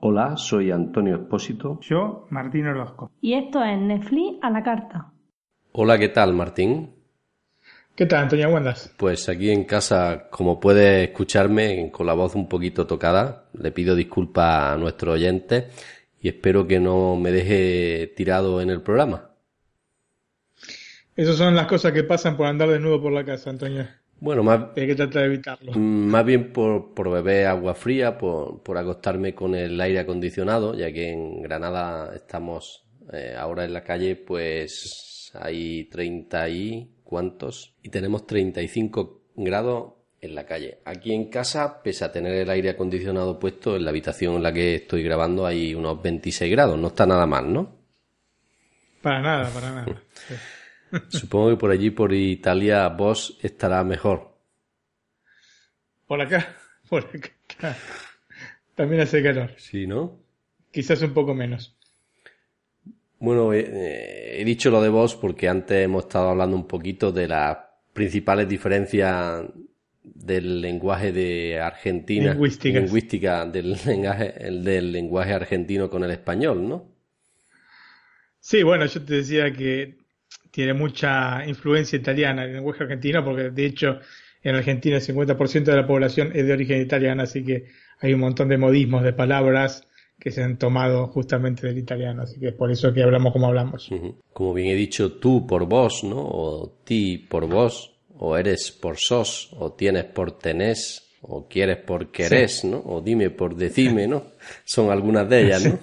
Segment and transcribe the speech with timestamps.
[0.00, 1.78] Hola, soy Antonio Espósito.
[1.80, 3.10] Yo, Martín Orozco.
[3.20, 5.12] Y esto es Netflix a la carta.
[5.72, 6.94] Hola, ¿qué tal, Martín?
[7.94, 8.46] ¿Qué tal, Antonio?
[8.46, 8.94] ¿Cómo andas?
[8.96, 13.94] Pues aquí en casa, como puede escucharme con la voz un poquito tocada, le pido
[13.94, 15.68] disculpas a nuestro oyente
[16.20, 19.27] y espero que no me deje tirado en el programa.
[21.18, 23.84] Esas son las cosas que pasan por andar desnudo por la casa, Antonio.
[24.20, 25.72] Bueno, más, Hay que tratar de evitarlo.
[25.72, 30.92] más bien por, por beber agua fría, por, por acostarme con el aire acondicionado, ya
[30.92, 37.88] que en Granada estamos eh, ahora en la calle, pues hay 30 y cuantos, y
[37.88, 40.78] tenemos 35 grados en la calle.
[40.84, 44.52] Aquí en casa, pese a tener el aire acondicionado puesto, en la habitación en la
[44.52, 47.76] que estoy grabando hay unos 26 grados, no está nada mal, ¿no?
[49.02, 50.02] Para nada, para nada.
[50.28, 50.34] Sí.
[51.08, 54.36] Supongo que por allí, por Italia, vos estará mejor.
[56.06, 56.56] Por acá,
[56.88, 57.76] por acá.
[58.74, 59.52] También hace calor.
[59.56, 60.18] Sí, ¿no?
[60.70, 61.76] Quizás un poco menos.
[63.20, 67.10] Bueno, eh, eh, he dicho lo de vos porque antes hemos estado hablando un poquito
[67.10, 67.58] de las
[67.92, 69.44] principales diferencias
[70.02, 72.32] del lenguaje de Argentina.
[72.34, 76.98] Lingüística del lenguaje, el del lenguaje argentino con el español, ¿no?
[78.40, 79.97] Sí, bueno, yo te decía que
[80.58, 84.00] tiene mucha influencia italiana en el lenguaje argentino, porque de hecho
[84.42, 87.66] en Argentina el 50% de la población es de origen italiano, así que
[88.00, 89.86] hay un montón de modismos, de palabras
[90.18, 93.46] que se han tomado justamente del italiano, así que es por eso que hablamos como
[93.46, 93.88] hablamos.
[94.32, 96.16] Como bien he dicho, tú por vos, ¿no?
[96.18, 102.10] O ti por vos, o eres por sos, o tienes por tenés, o quieres por
[102.10, 102.82] querés, ¿no?
[102.84, 104.32] O dime por decime, ¿no?
[104.64, 105.78] Son algunas de ellas, ¿no?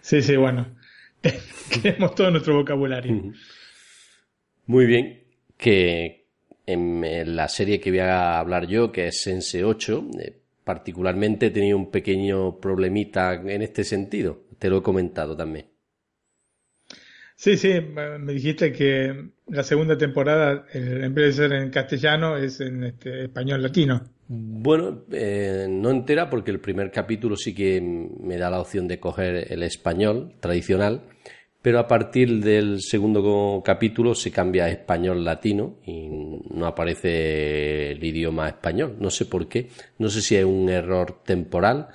[0.00, 0.74] Sí, sí, bueno.
[1.82, 3.34] Queremos todo nuestro vocabulario.
[4.68, 5.24] Muy bien,
[5.56, 6.26] que
[6.66, 11.50] en, la serie que voy a hablar yo, que es Sense 8, eh, particularmente he
[11.50, 14.42] tenido un pequeño problemita en este sentido.
[14.58, 15.66] Te lo he comentado también.
[17.34, 22.36] Sí, sí, me dijiste que la segunda temporada, el- en vez de ser en castellano,
[22.36, 24.02] es en este, español latino.
[24.26, 29.00] Bueno, eh, no entera porque el primer capítulo sí que me da la opción de
[29.00, 31.00] coger el español tradicional,
[31.60, 38.04] pero a partir del segundo capítulo se cambia a español latino y no aparece el
[38.04, 38.96] idioma español.
[39.00, 39.68] No sé por qué.
[39.98, 41.88] No sé si es un error temporal,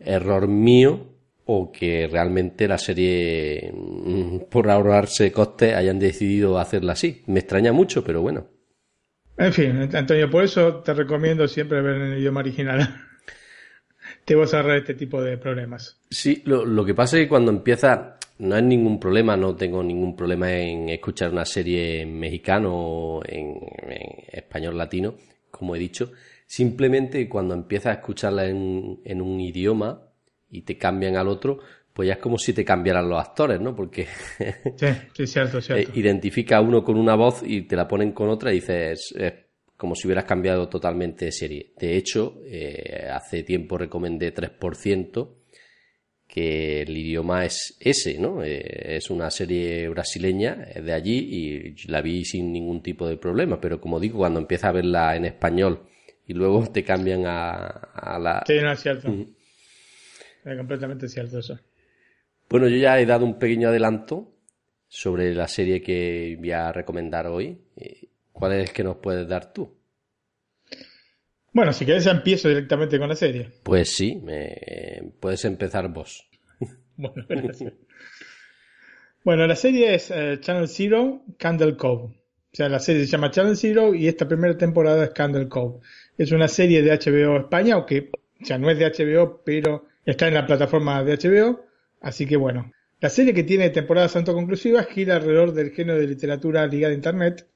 [0.00, 1.12] error mío
[1.44, 7.22] o que realmente la serie, mm, por ahorrarse costes, hayan decidido hacerla así.
[7.26, 8.48] Me extraña mucho, pero bueno.
[9.36, 12.88] En fin, Antonio, por eso te recomiendo siempre ver en el idioma original.
[14.24, 16.00] Te vas a ahorrar este tipo de problemas.
[16.10, 19.84] Sí, lo, lo que pasa es que cuando empieza, no es ningún problema, no tengo
[19.84, 23.56] ningún problema en escuchar una serie en mexicano o en,
[23.88, 25.14] en español latino,
[25.48, 26.10] como he dicho.
[26.44, 30.02] Simplemente cuando empiezas a escucharla en, en un idioma
[30.50, 31.60] y te cambian al otro,
[31.92, 33.76] pues ya es como si te cambiaran los actores, ¿no?
[33.76, 34.08] Porque
[34.76, 35.92] Sí, sí, cierto, eh, cierto.
[35.94, 39.34] identifica a uno con una voz y te la ponen con otra y dices, es
[39.76, 41.72] como si hubieras cambiado totalmente de serie.
[41.78, 45.28] De hecho, eh, hace tiempo recomendé 3%,
[46.32, 48.42] que el idioma es ese, ¿no?
[48.42, 53.18] Eh, es una serie brasileña es de allí y la vi sin ningún tipo de
[53.18, 55.82] problema, pero como digo, cuando empiezas a verla en español
[56.26, 58.44] y luego te cambian a, a la...
[58.46, 59.14] Sí, no es cierto.
[60.44, 61.60] Es completamente cierto eso.
[62.48, 64.34] Bueno, yo ya he dado un pequeño adelanto
[64.88, 67.58] sobre la serie que voy a recomendar hoy.
[67.76, 69.81] Eh, ¿Cuál es el que nos puedes dar tú?
[71.52, 73.48] Bueno, si querés ya empiezo directamente con la serie.
[73.62, 76.26] Pues sí, me- puedes empezar vos.
[76.96, 77.72] Bueno, gracias.
[79.24, 82.04] bueno, la serie es eh, Channel Zero, Candle Cove.
[82.04, 85.80] O sea, la serie se llama Channel Zero y esta primera temporada es Candle Cove.
[86.18, 90.28] Es una serie de HBO España, aunque o sea, no es de HBO, pero está
[90.28, 91.64] en la plataforma de HBO.
[92.02, 92.70] Así que bueno,
[93.00, 97.46] la serie que tiene temporadas autoconclusivas gira alrededor del género de literatura ligada a Internet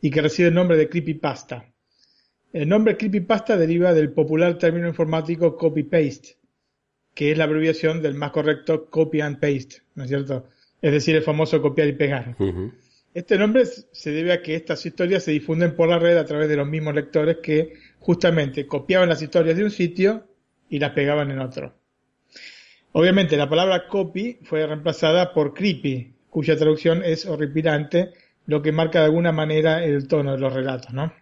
[0.00, 1.71] y que recibe el nombre de Creepypasta.
[2.52, 6.36] El nombre Creepypasta deriva del popular término informático copy-paste,
[7.14, 10.48] que es la abreviación del más correcto copy and paste, ¿no es cierto?
[10.82, 12.36] Es decir, el famoso copiar y pegar.
[13.14, 16.48] Este nombre se debe a que estas historias se difunden por la red a través
[16.48, 20.26] de los mismos lectores que justamente copiaban las historias de un sitio
[20.68, 21.74] y las pegaban en otro.
[22.92, 28.10] Obviamente la palabra copy fue reemplazada por creepy, cuya traducción es horripilante,
[28.44, 31.12] lo que marca de alguna manera el tono de los relatos, ¿no?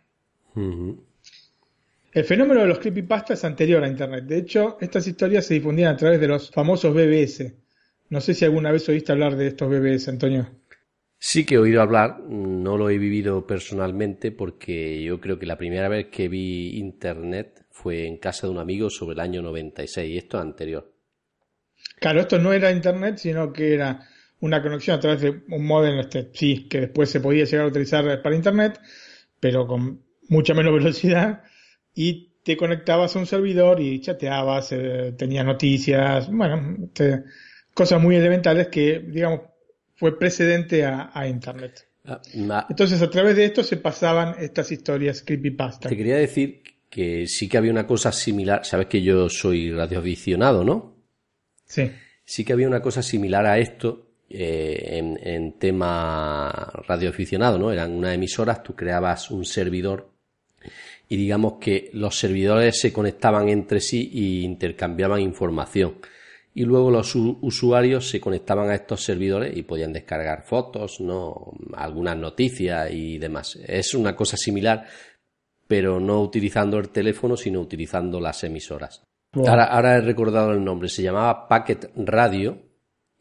[2.13, 4.25] El fenómeno de los creepypastas es anterior a Internet.
[4.25, 7.55] De hecho, estas historias se difundían a través de los famosos BBS.
[8.09, 10.51] No sé si alguna vez oíste hablar de estos BBS, Antonio.
[11.19, 15.59] Sí que he oído hablar, no lo he vivido personalmente porque yo creo que la
[15.59, 20.11] primera vez que vi internet fue en casa de un amigo sobre el año 96
[20.11, 20.93] y esto es anterior.
[22.01, 24.09] Claro, esto no era internet, sino que era
[24.41, 27.69] una conexión a través de un modem, este, sí, que después se podía llegar a
[27.69, 28.81] utilizar para internet,
[29.39, 31.45] pero con mucha menos velocidad
[31.95, 36.91] y te conectabas a un servidor y chateabas, eh, tenías noticias, bueno,
[37.75, 39.41] cosas muy elementales que, digamos,
[39.95, 41.87] fue precedente a, Internet.
[42.07, 45.91] Ah, Entonces, a través de esto se pasaban estas historias creepypasta.
[45.91, 48.65] Te quería decir que sí que había una cosa similar.
[48.65, 50.97] Sabes que yo soy radioaficionado, ¿no?
[51.67, 51.91] Sí.
[52.25, 56.51] Sí que había una cosa similar a esto eh, en, en, tema
[56.89, 57.71] radioaficionado, ¿no?
[57.71, 60.11] Eran unas emisoras, tú creabas un servidor
[61.11, 65.97] y digamos que los servidores se conectaban entre sí e intercambiaban información
[66.55, 71.53] y luego los usuarios se conectaban a estos servidores y podían descargar fotos, ¿no?
[71.75, 73.57] algunas noticias y demás.
[73.67, 74.87] Es una cosa similar,
[75.67, 79.03] pero no utilizando el teléfono, sino utilizando las emisoras.
[79.33, 82.59] Ahora, he recordado el nombre, se llamaba Packet Radio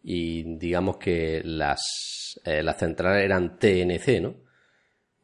[0.03, 4.48] y digamos que las, eh, las centrales eran TNC, ¿no?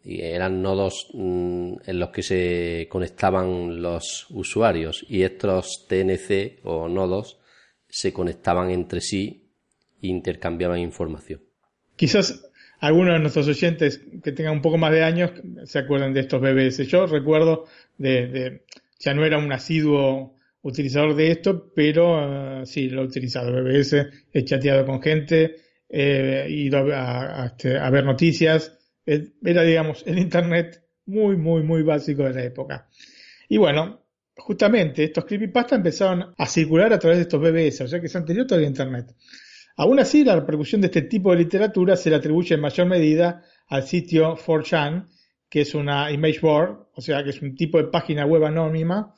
[0.05, 6.87] Y eran nodos mm, en los que se conectaban los usuarios y estos TNC o
[6.87, 7.39] nodos
[7.89, 9.49] se conectaban entre sí
[10.01, 11.41] e intercambiaban información.
[11.95, 12.45] Quizás
[12.79, 15.31] algunos de nuestros oyentes que tengan un poco más de años
[15.63, 16.85] se acuerdan de estos BBS.
[16.87, 17.65] Yo recuerdo
[17.97, 18.63] de,
[18.99, 23.51] ya no era un asiduo utilizador de esto, pero uh, sí lo he utilizado.
[23.51, 25.55] BBS, he chateado con gente,
[25.89, 28.77] he ido a, este, a ver noticias.
[29.05, 32.89] Era, digamos, el Internet muy, muy, muy básico de la época.
[33.47, 34.05] Y bueno,
[34.35, 38.15] justamente estos creepypasta empezaron a circular a través de estos BBS, o sea que es
[38.15, 39.15] anterior todavía Internet.
[39.77, 43.43] Aún así, la repercusión de este tipo de literatura se le atribuye en mayor medida
[43.67, 45.07] al sitio 4chan,
[45.49, 49.13] que es una image board, o sea que es un tipo de página web anónima,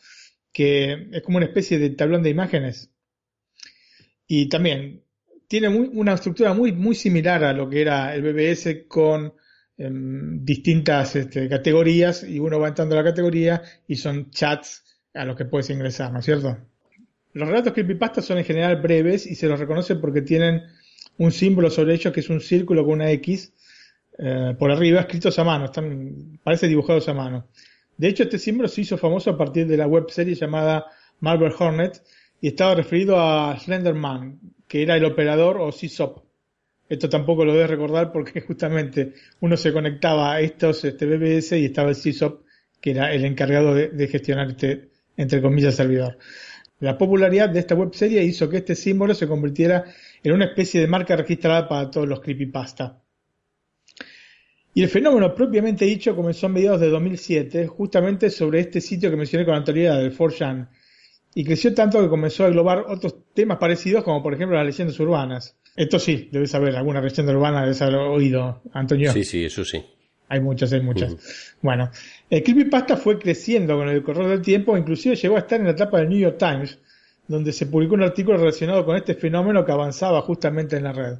[0.52, 2.92] que es como una especie de tablón de imágenes.
[4.26, 5.04] Y también
[5.48, 9.34] tiene una estructura muy, muy similar a lo que era el BBS con
[9.78, 14.84] em, distintas este, categorías y uno va entrando a la categoría y son chats
[15.14, 16.58] a los que puedes ingresar, ¿no es cierto?
[17.34, 20.64] Los relatos creepypasta son en general breves y se los reconoce porque tienen
[21.18, 23.54] un símbolo sobre ellos que es un círculo con una X
[24.18, 27.48] eh, por arriba, escritos a mano, están, parece dibujados a mano.
[27.98, 30.86] De hecho, este símbolo se hizo famoso a partir de la web serie llamada
[31.20, 32.02] Marvel Hornet
[32.42, 36.27] y estaba referido a Slenderman, que era el operador o CSOP.
[36.90, 41.66] Esto tampoco lo debes recordar porque justamente uno se conectaba a estos este, BBS y
[41.66, 42.46] estaba el CSOP,
[42.80, 46.18] que era el encargado de, gestionar este, entre comillas, servidor.
[46.80, 49.86] La popularidad de esta webserie hizo que este símbolo se convirtiera
[50.24, 53.02] en una especie de marca registrada para todos los creepypasta.
[54.76, 59.16] Y el fenómeno propiamente dicho comenzó a mediados de 2007, justamente sobre este sitio que
[59.16, 60.70] mencioné con anterioridad, del 4chan,
[61.34, 65.00] y creció tanto que comenzó a englobar otros temas parecidos, como por ejemplo las leyendas
[65.00, 65.56] urbanas.
[65.76, 69.14] Esto sí, debes saber, alguna leyenda urbana debes haber oído, Antonio.
[69.14, 69.84] Sí, sí, eso sí.
[70.28, 71.56] Hay muchas, hay muchas.
[71.62, 71.90] Bueno,
[72.30, 75.74] el creepypasta fue creciendo con el correr del tiempo, inclusive llegó a estar en la
[75.74, 76.80] etapa del New York Times,
[77.28, 81.18] donde se publicó un artículo relacionado con este fenómeno que avanzaba justamente en la red.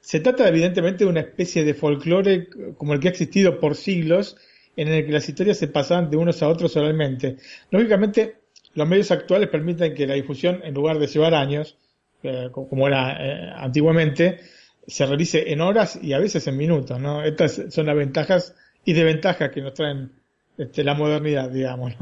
[0.00, 4.36] Se trata evidentemente de una especie de folclore como el que ha existido por siglos,
[4.76, 7.36] en el que las historias se pasaban de unos a otros oralmente.
[7.70, 8.36] Lógicamente,
[8.76, 11.76] los medios actuales permiten que la difusión, en lugar de llevar años,
[12.22, 14.38] eh, como era eh, antiguamente,
[14.86, 17.24] se realice en horas y a veces en minutos, ¿no?
[17.24, 18.54] Estas son las ventajas
[18.84, 20.12] y desventajas que nos traen
[20.56, 21.92] este, la modernidad, digamos,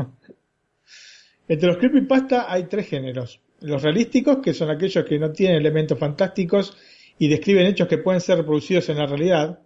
[1.49, 3.41] Entre los creepypasta hay tres géneros.
[3.61, 6.77] Los realísticos, que son aquellos que no tienen elementos fantásticos
[7.19, 9.61] y describen hechos que pueden ser reproducidos en la realidad,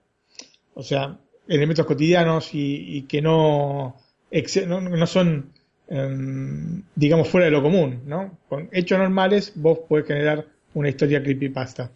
[0.75, 3.97] o sea, elementos cotidianos y, que no,
[4.31, 5.53] no, son, em,
[5.89, 8.39] digamos, fuera de lo común, ¿no?
[8.49, 11.91] Con hechos normales vos podés generar una historia creepypasta.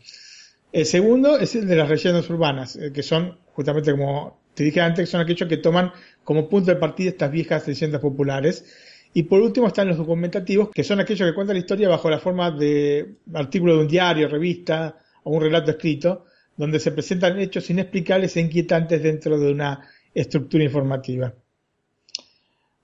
[0.72, 4.80] El segundo es el de las leyendas urbanas, eh, que son, justamente como te dije
[4.80, 5.92] antes, son aquellos que toman
[6.24, 8.64] como punto de partida estas viejas leyendas populares.
[9.12, 12.18] Y por último están los documentativos, que son aquellos que cuentan la historia bajo la
[12.18, 16.24] forma de artículo de un diario, revista o un relato escrito,
[16.56, 21.34] donde se presentan hechos inexplicables e inquietantes dentro de una estructura informativa.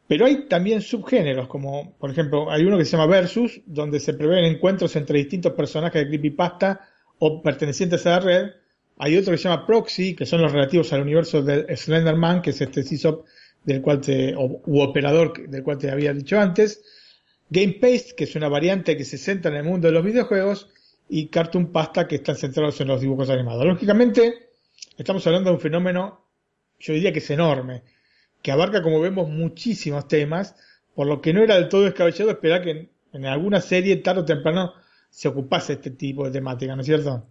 [0.09, 4.15] Pero hay también subgéneros, como por ejemplo hay uno que se llama Versus, donde se
[4.15, 6.81] prevén encuentros entre distintos personajes de creepypasta
[7.19, 8.51] o pertenecientes a la red.
[8.97, 12.51] Hay otro que se llama Proxy, que son los relativos al universo del Slenderman, que
[12.51, 13.27] es este CISOP
[13.65, 16.83] del cual te, o, u operador del cual te había dicho antes.
[17.51, 20.71] Game Paste, que es una variante que se centra en el mundo de los videojuegos.
[21.11, 23.65] Y Cartoon Pasta, que están centrados en los dibujos animados.
[23.67, 24.51] Lógicamente,
[24.97, 26.25] estamos hablando de un fenómeno,
[26.79, 27.83] yo diría que es enorme,
[28.43, 30.55] que abarca, como vemos, muchísimos temas,
[30.95, 34.25] por lo que no era del todo descabellado esperar que en, alguna serie, tarde o
[34.25, 34.73] temprano,
[35.11, 37.27] se ocupase este tipo de temática, ¿no es cierto?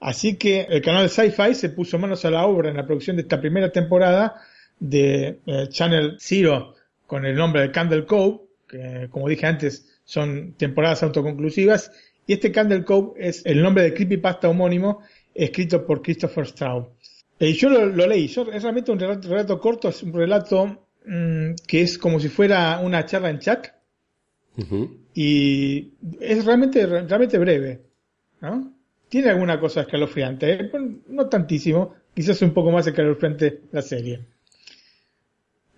[0.00, 3.22] Así que el canal Sci-Fi se puso manos a la obra en la producción de
[3.22, 4.40] esta primera temporada
[4.80, 6.74] de eh, Channel Zero
[7.06, 11.92] con el nombre de Candle Cove, que como dije antes son temporadas autoconclusivas,
[12.26, 15.00] y este Candle Cove es el nombre de creepypasta homónimo
[15.34, 16.88] escrito por Christopher Straub.
[17.38, 21.98] Y yo lo, leí, es realmente un relato, corto, es un relato mm, que es
[21.98, 23.68] como si fuera una charla en chat,
[25.14, 27.82] y es realmente, realmente breve,
[28.40, 28.72] ¿no?
[29.08, 30.70] Tiene alguna cosa escalofriante, ¿eh?
[31.08, 34.20] no tantísimo, quizás un poco más escalofriante la serie.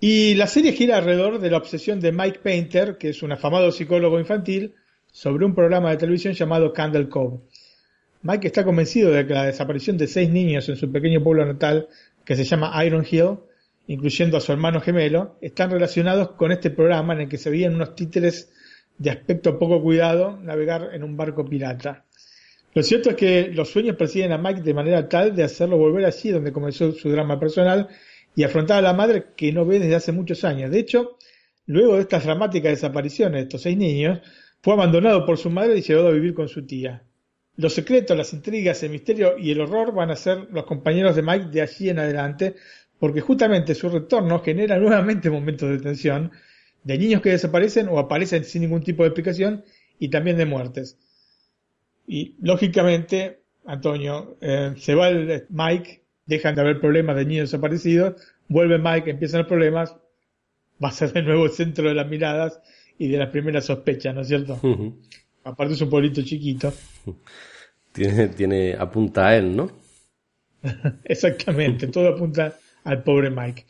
[0.00, 3.72] Y la serie gira alrededor de la obsesión de Mike Painter, que es un afamado
[3.72, 4.74] psicólogo infantil,
[5.10, 7.40] sobre un programa de televisión llamado Candle Cove.
[8.26, 11.86] Mike está convencido de que la desaparición de seis niños en su pequeño pueblo natal,
[12.24, 13.38] que se llama Iron Hill,
[13.86, 17.76] incluyendo a su hermano gemelo, están relacionados con este programa en el que se veían
[17.76, 18.52] unos títeres
[18.98, 22.04] de aspecto poco cuidado navegar en un barco pirata.
[22.74, 26.04] Lo cierto es que los sueños persiguen a Mike de manera tal de hacerlo volver
[26.04, 27.86] allí donde comenzó su drama personal
[28.34, 30.72] y afrontar a la madre que no ve desde hace muchos años.
[30.72, 31.16] De hecho,
[31.66, 34.18] luego de estas dramáticas desapariciones de estos seis niños,
[34.62, 37.04] fue abandonado por su madre y llevado a vivir con su tía.
[37.56, 41.22] Los secretos, las intrigas, el misterio y el horror van a ser los compañeros de
[41.22, 42.54] Mike de allí en adelante,
[42.98, 46.32] porque justamente su retorno genera nuevamente momentos de tensión,
[46.84, 49.64] de niños que desaparecen o aparecen sin ningún tipo de explicación,
[49.98, 50.98] y también de muertes.
[52.06, 58.14] Y lógicamente, Antonio, eh, se va el Mike dejan de haber problemas de niños desaparecidos,
[58.48, 59.96] vuelve Mike, empiezan los problemas,
[60.82, 62.60] va a ser de nuevo el centro de las miradas
[62.98, 64.58] y de las primeras sospechas, ¿no es cierto?
[65.46, 66.72] Aparte es un pueblito chiquito.
[67.92, 69.70] Tiene, tiene, apunta a él, ¿no?
[71.04, 73.64] Exactamente, todo apunta al pobre Mike.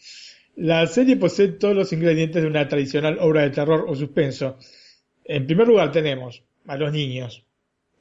[0.57, 4.59] La serie posee todos los ingredientes de una tradicional obra de terror o suspenso.
[5.25, 7.45] En primer lugar tenemos a los niños,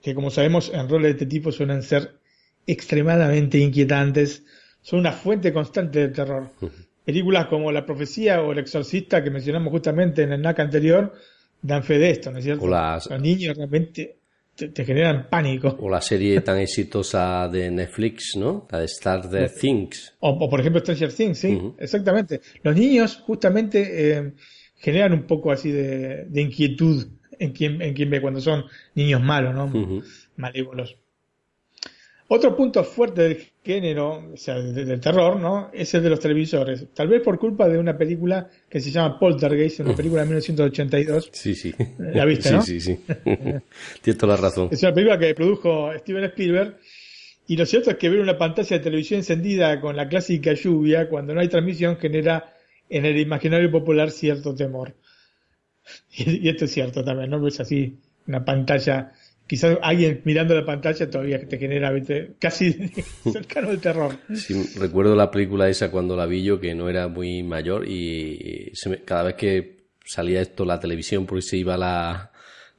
[0.01, 2.20] que como sabemos en roles de este tipo suelen ser
[2.65, 4.46] extremadamente inquietantes,
[4.82, 6.50] son una fuente constante de terror.
[7.05, 11.13] Películas como La Profecía o El Exorcista, que mencionamos justamente en el NAC anterior,
[11.62, 12.68] dan fe de esto, ¿no es cierto?
[12.68, 14.18] Los niños realmente
[14.56, 15.76] te, generan pánico.
[15.80, 18.68] O la serie tan exitosa de Netflix, ¿no?
[18.72, 19.22] La de Star
[19.60, 20.16] Things.
[20.20, 22.42] O, por ejemplo Stranger Things, sí, exactamente.
[22.64, 24.34] Los niños justamente eh,
[24.78, 27.08] generan un poco así de, inquietud
[27.38, 30.04] en quien, en quien ve cuando son niños malos, ¿no?
[30.38, 30.98] Malévolos.
[32.28, 35.72] Otro punto fuerte del género, o sea, del, terror, ¿no?
[35.74, 36.86] Es el de los televisores.
[36.94, 41.30] Tal vez por culpa de una película que se llama Poltergeist, una película de 1982.
[41.32, 41.74] Sí, sí.
[41.98, 42.62] ¿La viste, no?
[42.62, 43.14] Sí, sí, sí.
[44.02, 44.70] Tienes toda la razón.
[44.72, 46.78] Es una película que produjo Steven Spielberg.
[47.48, 51.10] Y lo cierto es que ver una pantalla de televisión encendida con la clásica lluvia
[51.10, 52.54] cuando no hay transmisión genera
[52.90, 54.94] en el imaginario popular cierto temor.
[56.18, 57.46] Y, esto es cierto también, ¿no?
[57.48, 59.12] Es así, una pantalla
[59.48, 61.94] quizás alguien mirando la pantalla todavía te genera
[62.40, 62.74] casi
[63.32, 64.18] cercano al terror.
[64.34, 68.72] Sí, recuerdo la película esa cuando la vi yo, que no era muy mayor y
[69.06, 72.32] cada vez que salía esto la televisión porque se iba la,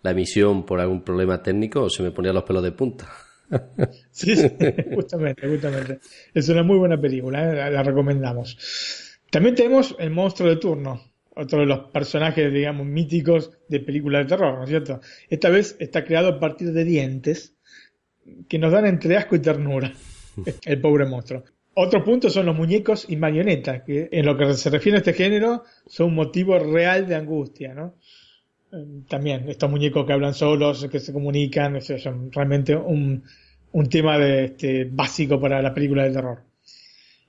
[0.02, 3.08] la emisión por algún problema técnico, se me ponía los pelos de punta.
[4.11, 4.35] sí,
[4.94, 6.00] justamente, justamente.
[6.35, 7.70] Es una muy buena película, ¿eh?
[7.70, 8.56] la recomendamos.
[9.30, 11.00] También tenemos El monstruo de turno,
[11.37, 15.00] otro de los personajes, digamos, míticos de películas de terror, ¿no es cierto?
[15.28, 17.55] Esta vez está creado a partir de dientes
[18.49, 19.93] que nos dan entre asco y ternura.
[20.64, 21.45] El pobre monstruo.
[21.75, 25.12] Otro punto son los muñecos y marionetas, que en lo que se refiere a este
[25.12, 27.97] género son un motivo real de angustia, ¿no?
[28.73, 33.23] Eh, también estos muñecos que hablan solos, que se comunican, son realmente un,
[33.73, 36.45] un tema de, este, básico para la película de terror.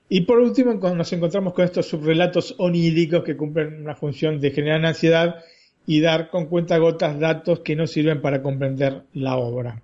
[0.08, 4.84] Y por último nos encontramos con estos subrelatos oníricos que cumplen una función de generar
[4.84, 5.44] ansiedad
[5.86, 9.82] y dar con cuentagotas datos que no sirven para comprender la obra.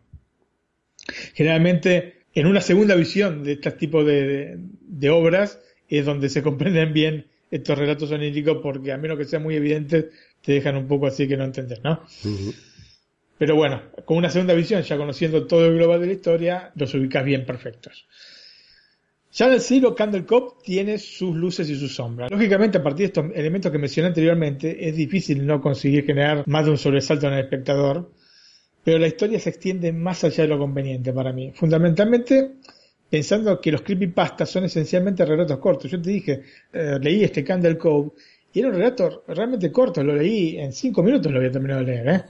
[1.35, 4.59] Generalmente, en una segunda visión de este tipo de,
[5.11, 9.55] obras es donde se comprenden bien estos relatos oníricos porque a menos que sean muy
[9.55, 10.07] evidentes
[10.41, 12.03] te dejan un poco así que no entender, ¿no?
[13.39, 16.95] Pero bueno, con una segunda visión, ya conociendo todo el global de la historia, los
[16.95, 18.07] ubicas bien perfectos.
[19.35, 22.31] Ya en el Zero Candle Cop tiene sus luces y sus sombras.
[22.31, 26.65] Lógicamente, a partir de estos elementos que mencioné anteriormente, es difícil no conseguir generar más
[26.65, 28.13] de un sobresalto en el espectador,
[28.85, 31.51] pero la historia se extiende más allá de lo conveniente para mí.
[31.53, 32.53] Fundamentalmente,
[33.11, 35.91] pensando que los creepypastas son esencialmente relatos cortos.
[35.91, 38.13] Yo te dije, eh, leí este Candle Cove
[38.53, 41.87] y era un relato realmente corto, lo leí en cinco minutos, lo había terminado de
[41.87, 42.09] leer.
[42.09, 42.23] ¿eh?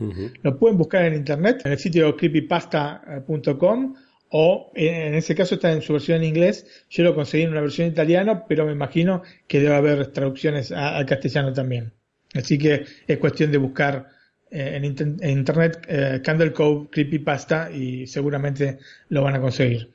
[0.43, 3.95] Lo pueden buscar en internet, en el sitio creepypasta.com
[4.37, 7.61] o en ese caso está en su versión en inglés, yo lo conseguí en una
[7.61, 11.93] versión italiana, pero me imagino que debe haber traducciones al castellano también.
[12.35, 14.09] Así que es cuestión de buscar
[14.51, 19.93] eh, en, internet eh, Candle Cove Creepypasta y seguramente lo van a conseguir.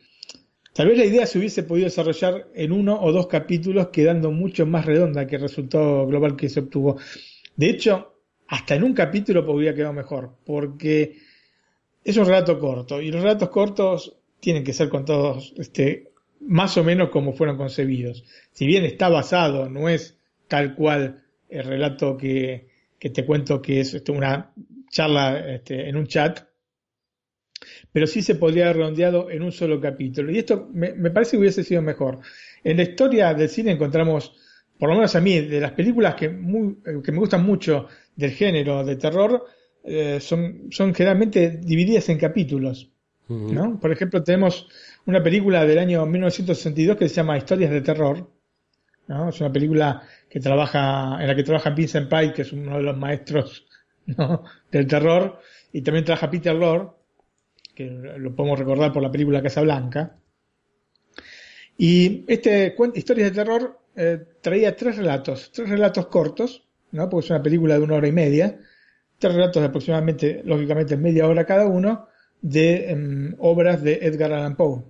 [0.73, 4.65] Tal vez la idea se hubiese podido desarrollar en uno o dos capítulos, quedando mucho
[4.65, 6.97] más redonda que el resultado global que se obtuvo.
[7.57, 11.17] De hecho, hasta en un capítulo podría quedar mejor, porque
[12.05, 16.83] es un relato corto, y los relatos cortos tienen que ser contados este, más o
[16.83, 18.23] menos como fueron concebidos.
[18.51, 20.17] Si bien está basado, no es
[20.47, 22.67] tal cual el relato que,
[22.99, 24.53] te cuento que es este, una
[24.89, 26.41] charla este, en un chat,
[27.91, 30.31] pero sí se podría haber redondeado en un solo capítulo.
[30.31, 32.19] Y esto me, parece que hubiese sido mejor.
[32.63, 34.33] En la historia del cine encontramos,
[34.77, 38.83] por lo menos a mí, de las películas que, que me gustan mucho del género
[38.85, 39.45] de terror,
[39.83, 42.91] eh, son, son generalmente divididas en capítulos.
[43.29, 43.79] ¿No?
[43.79, 44.67] Por ejemplo, tenemos
[45.05, 48.29] una película del año 1962 que se llama Historias de Terror.
[49.07, 49.29] ¿no?
[49.29, 52.83] Es una película que trabaja, en la que trabaja Vincent Pike, que es uno de
[52.83, 53.67] los maestros
[54.71, 55.39] del terror,
[55.71, 56.89] y también trabaja Peter Lorre,
[57.75, 60.17] que lo podemos recordar por la película Casablanca.
[61.77, 67.09] Y este Historias de Terror eh, traía tres relatos, tres relatos cortos, ¿no?
[67.09, 68.59] porque es una película de una hora y media,
[69.17, 72.08] tres relatos de aproximadamente, lógicamente, media hora cada uno,
[72.41, 74.83] de em, obras de Edgar Allan Poe.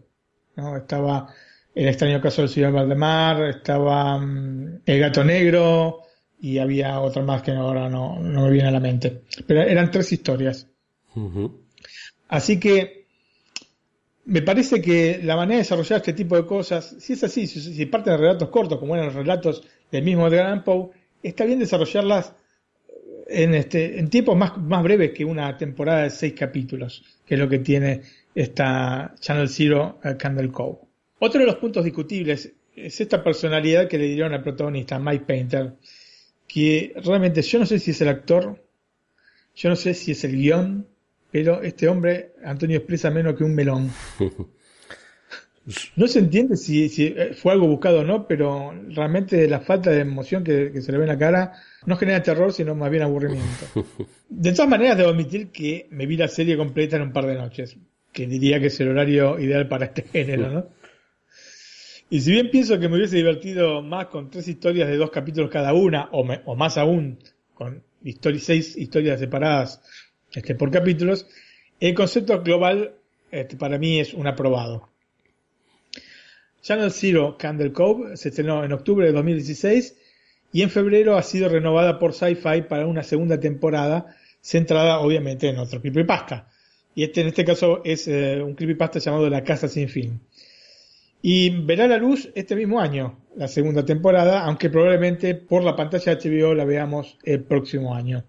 [0.56, 0.77] ¿no?
[0.77, 1.34] Estaba
[1.75, 6.01] El extraño caso del señor Valdemar, estaba em, El gato negro
[6.41, 9.24] y había otra más que ahora no, no me viene a la mente.
[9.46, 10.68] Pero eran tres historias.
[12.29, 13.00] Así que
[14.25, 17.86] me parece que la manera de desarrollar este tipo de cosas, si es así, si,
[17.88, 20.91] parten de relatos cortos, como eran los relatos del mismo Edgar Allan Poe,
[21.24, 22.34] está bien desarrollarlas
[23.29, 27.39] en, este, en tiempos más, más breves que una temporada de seis capítulos, que es
[27.39, 28.01] lo que tiene
[28.33, 30.79] esta Channel Zero uh, Candle Cove.
[31.19, 35.73] Otro de los puntos discutibles es esta personalidad que le dieron al protagonista, Mike Painter,
[36.47, 38.63] que realmente yo no sé si es el actor,
[39.56, 40.88] yo no sé si es el guion,
[41.32, 43.91] pero este hombre, Antonio, expresa menos que un melón.
[45.95, 49.99] No se entiende si, eh, fue algo buscado o no, pero realmente la falta de
[49.99, 51.54] emoción que, se le ve en la cara
[51.86, 53.65] no genera terror, sino más bien aburrimiento.
[54.30, 57.36] De todas maneras, debo admitir que me vi la serie completa en un par de
[57.36, 57.78] noches,
[58.12, 60.68] que diría que es el horario ideal para este género, ¿no?
[62.12, 65.52] Y si bien pienso que me hubiese divertido más con tres historias de dos capítulos
[65.52, 67.20] cada una, o, o más aún,
[67.54, 67.84] con
[68.39, 69.82] seis historias separadas
[70.32, 71.28] este, por capítulos,
[71.80, 72.96] el concepto global
[73.32, 74.89] este, para mí es un aprobado.
[76.62, 79.96] Channel Zero Candle Cove se estrenó en octubre de 2016
[80.51, 85.57] y en febrero ha sido renovada por Sci-Fi para una segunda temporada centrada obviamente en
[85.59, 86.47] otro creepypasta.
[86.95, 90.19] Y este en este caso es eh, un creepypasta llamado La Casa Sin Fin.
[91.21, 96.17] Y verá la luz este mismo año, la segunda temporada, aunque probablemente por la pantalla
[96.17, 98.23] HBO la veamos el próximo año.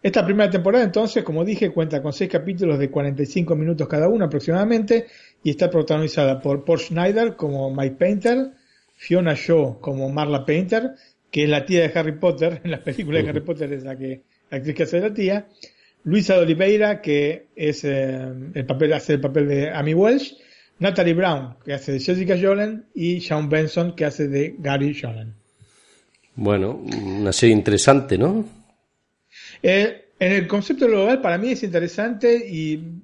[0.00, 4.26] Esta primera temporada, entonces, como dije, cuenta con seis capítulos de 45 minutos cada uno
[4.26, 5.06] aproximadamente
[5.42, 8.52] y está protagonizada por Paul Schneider como Mike Painter,
[8.94, 10.92] Fiona Shaw como Marla Painter,
[11.30, 13.96] que es la tía de Harry Potter, en las películas de Harry Potter es la,
[13.96, 15.48] que, la actriz que hace la tía,
[16.04, 20.36] Luisa de Oliveira, que es eh, el papel, hace el papel de Amy Welsh,
[20.78, 25.34] Natalie Brown, que hace de Jessica Jolen, y Sean Benson, que hace de Gary Jolen.
[26.36, 28.48] Bueno, una serie interesante, ¿no?
[29.62, 33.02] Eh, en el concepto global para mí es interesante y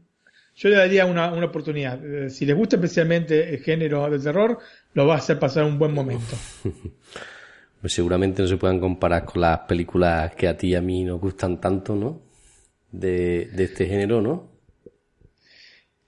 [0.54, 2.04] yo le daría una, oportunidad.
[2.04, 4.58] Eh, si les gusta especialmente el género de terror,
[4.94, 6.36] lo va a hacer pasar un buen momento.
[7.84, 11.04] Pues seguramente no se puedan comparar con las películas que a ti y a mí
[11.04, 12.22] nos gustan tanto, ¿no?
[12.90, 14.50] De, este género, ¿no?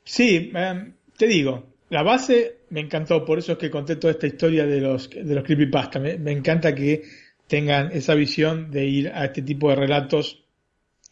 [0.03, 4.27] Sí, em, te digo, la base me encantó, por eso es que conté toda esta
[4.27, 5.99] historia de los, de los creepypasta.
[5.99, 7.03] me encanta que
[7.47, 10.47] tengan esa visión de ir a este tipo de relatos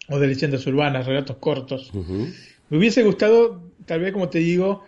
[0.08, 1.92] o de leyendas urbanas, relatos cortos.
[1.92, 4.86] Me hubiese gustado, tal vez como te digo,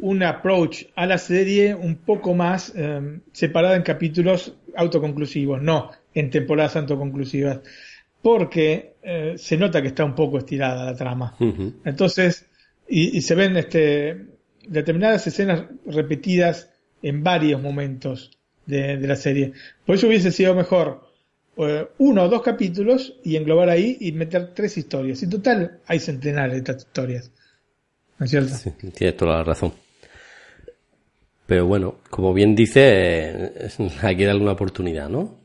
[0.00, 6.30] un approach a la serie un poco más em, separada en capítulos autoconclusivos, no en
[6.30, 7.60] temporadas autoconclusivas,
[8.22, 11.36] porque eh, se nota que está un poco estirada la trama.
[11.84, 12.46] Entonces,
[12.88, 14.26] y, y, se ven este,
[14.66, 16.70] determinadas escenas repetidas
[17.02, 18.30] en varios momentos
[18.66, 19.52] de, la serie.
[19.84, 21.02] Por eso hubiese sido mejor
[21.56, 25.22] eh, uno o dos capítulos y englobar ahí y meter tres historias.
[25.22, 27.30] En total hay centenares de estas historias.
[28.18, 28.54] ¿No es cierto?
[28.54, 29.72] Sí, tienes toda la razón.
[31.50, 33.52] Pero bueno, como bien dice,
[34.02, 35.40] hay que darle una oportunidad, ¿no?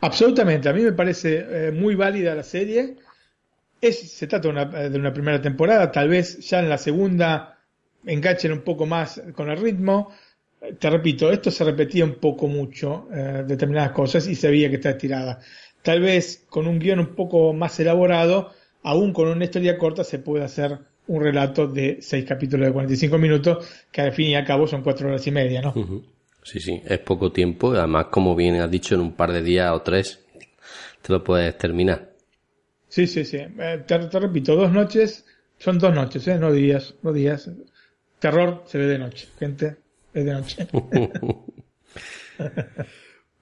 [0.00, 2.96] Absolutamente, a mí me parece eh, muy válida la serie.
[3.78, 7.58] Es, se trata de una, de una, primera temporada, tal vez ya en la segunda
[8.06, 10.12] enganchen un poco más con el ritmo.
[10.78, 14.76] Te repito, esto se repetía un poco mucho, eh, determinadas cosas, y se veía que
[14.76, 15.40] está estirada.
[15.82, 18.50] Tal vez con un guion un poco más elaborado,
[18.82, 20.78] aún con una historia corta, se puede hacer
[21.08, 24.82] un relato de seis capítulos de 45 minutos, que al fin y al cabo son
[24.82, 25.72] cuatro horas y media, ¿no?
[26.42, 29.72] Sí, sí, es poco tiempo, además, como bien has dicho, en un par de días
[29.72, 30.26] o tres
[31.06, 32.12] te lo puedes terminar.
[32.88, 33.36] Sí, sí, sí.
[33.36, 35.24] Eh, te, repito, dos noches,
[35.58, 36.38] son dos noches, ¿eh?
[36.38, 37.50] no días, no días.
[38.18, 39.76] Terror se ve de noche, gente,
[40.12, 40.66] es de noche.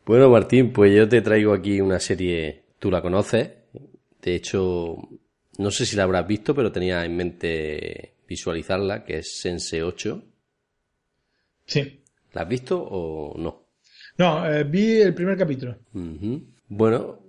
[0.05, 3.51] bueno, Martín, pues yo te traigo aquí una serie, tú la conoces,
[4.21, 4.97] de hecho,
[5.59, 10.23] no sé si la habrás visto, pero tenía en mente visualizarla, que es Sense 8.
[11.67, 12.03] Sí.
[12.33, 13.69] ¿La has visto o no?
[14.19, 15.77] No, eh, vi el primer capítulo.
[16.69, 17.21] Bueno,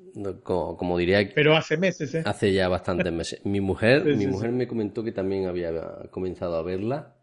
[0.44, 2.24] como, diría pero hace meses ¿eh?
[2.26, 5.72] hace ya bastantes meses mi mujer mi mujer me comentó que también había
[6.10, 7.18] comenzado a verla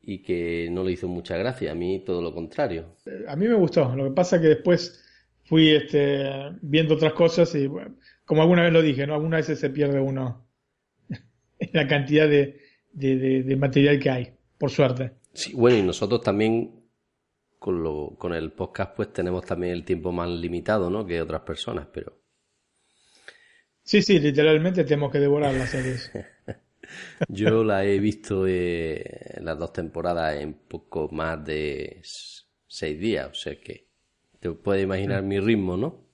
[0.00, 2.96] y que no le hizo mucha gracia a mí todo lo contrario
[3.28, 4.98] a mí me gustó lo que pasa que después
[5.44, 6.24] fui este,
[6.62, 7.68] viendo otras cosas y
[8.32, 10.48] como alguna vez lo dije no algunas veces se pierde uno
[11.58, 12.62] en la cantidad de,
[12.94, 16.82] de, material que hay por suerte sí bueno y nosotros también
[17.58, 21.04] con, lo, con el podcast pues tenemos también el tiempo más limitado ¿no?
[21.04, 22.22] que otras personas pero
[23.82, 26.10] Sí, sí, literalmente tenemos que devorar las series.
[27.28, 32.00] Yo la he visto eh, las dos temporadas en poco más de
[32.68, 33.88] seis días, o sea que
[34.38, 36.11] te puedes imaginar mi ritmo, ¿no?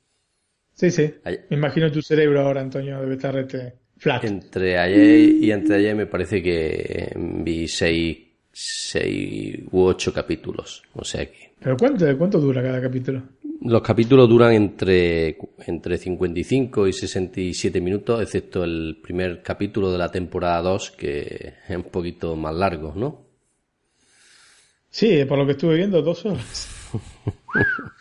[0.78, 1.12] Sí, sí.
[1.50, 4.22] Me imagino tu cerebro ahora, Antonio, debe estar este flat.
[4.22, 8.16] Entre ayer y entre ayer me parece que vi seis,
[8.52, 11.50] seis u ocho capítulos, o sea que...
[11.58, 13.24] ¿Pero cuánto, cuánto dura cada capítulo?
[13.62, 15.36] Los capítulos duran entre,
[15.66, 21.76] entre 55 y 67 minutos, excepto el primer capítulo de la temporada 2, que es
[21.76, 23.26] un poquito más largo, ¿no?
[24.90, 26.68] Sí, por lo que estuve viendo, dos horas.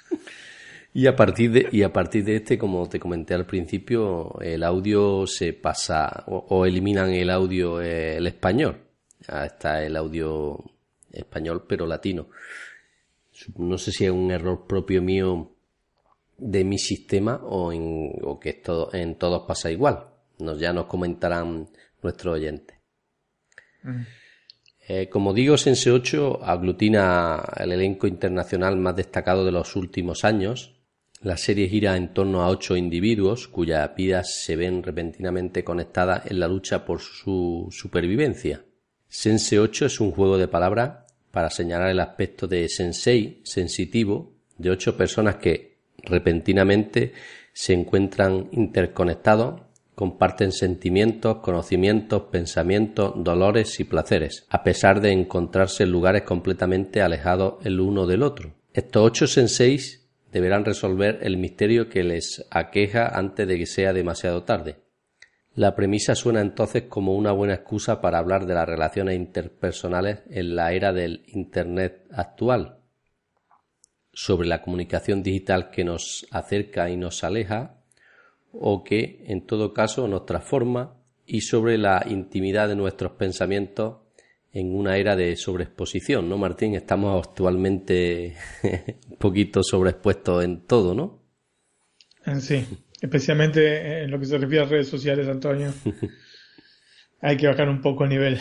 [1.01, 4.63] y, a partir de, y a partir de este, como te comenté al principio, el
[4.63, 8.81] audio se pasa o, eliminan el audio eh, el español.
[9.27, 10.63] Ya está el audio
[11.11, 12.27] español, pero latino
[13.55, 15.51] no sé si es un error propio mío
[16.37, 20.05] de mi sistema o, en, o que esto, en todos pasa igual.
[20.39, 21.67] Nos, ya nos comentarán
[22.01, 22.77] nuestros oyentes.
[23.83, 24.01] Mm.
[24.89, 30.76] Eh, como digo, Sense 8 aglutina el elenco internacional más destacado de los últimos años.
[31.21, 36.39] La serie gira en torno a ocho individuos cuyas vidas se ven repentinamente conectadas en
[36.39, 38.63] la lucha por su supervivencia.
[39.07, 44.69] Sense 8 es un juego de palabras para señalar el aspecto de sensei, sensitivo, de
[44.69, 47.13] ocho personas que repentinamente
[47.51, 49.61] se encuentran interconectados,
[49.95, 57.55] comparten sentimientos, conocimientos, pensamientos, dolores y placeres, a pesar de encontrarse en lugares completamente alejados
[57.65, 58.53] el uno del otro.
[58.73, 59.96] Estos ocho senseis
[60.31, 64.77] deberán resolver el misterio que les aqueja antes de que sea demasiado tarde.
[65.55, 70.55] La premisa suena entonces como una buena excusa para hablar de las relaciones interpersonales en
[70.55, 72.77] la era del Internet actual,
[74.13, 77.81] sobre la comunicación digital que nos acerca y nos aleja,
[78.51, 83.97] o que en todo caso nos transforma, y sobre la intimidad de nuestros pensamientos
[84.59, 86.73] en una era de sobreexposición, ¿no, Martín?
[86.73, 88.35] Estamos actualmente
[89.09, 91.21] un poquito sobreexpuestos en todo, ¿no?
[92.39, 92.65] Sí.
[92.99, 95.71] Especialmente en lo que se refiere a redes sociales, Antonio.
[97.21, 98.39] Hay que bajar un poco el nivel.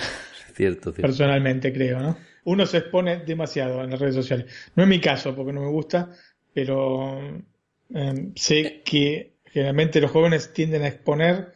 [0.55, 1.03] Cierto, cierto.
[1.03, 2.17] Personalmente creo, ¿no?
[2.45, 4.47] Uno se expone demasiado en las redes sociales.
[4.75, 6.13] No es mi caso, porque no me gusta,
[6.55, 7.45] pero
[7.93, 11.53] em, sé que generalmente los jóvenes tienden a exponer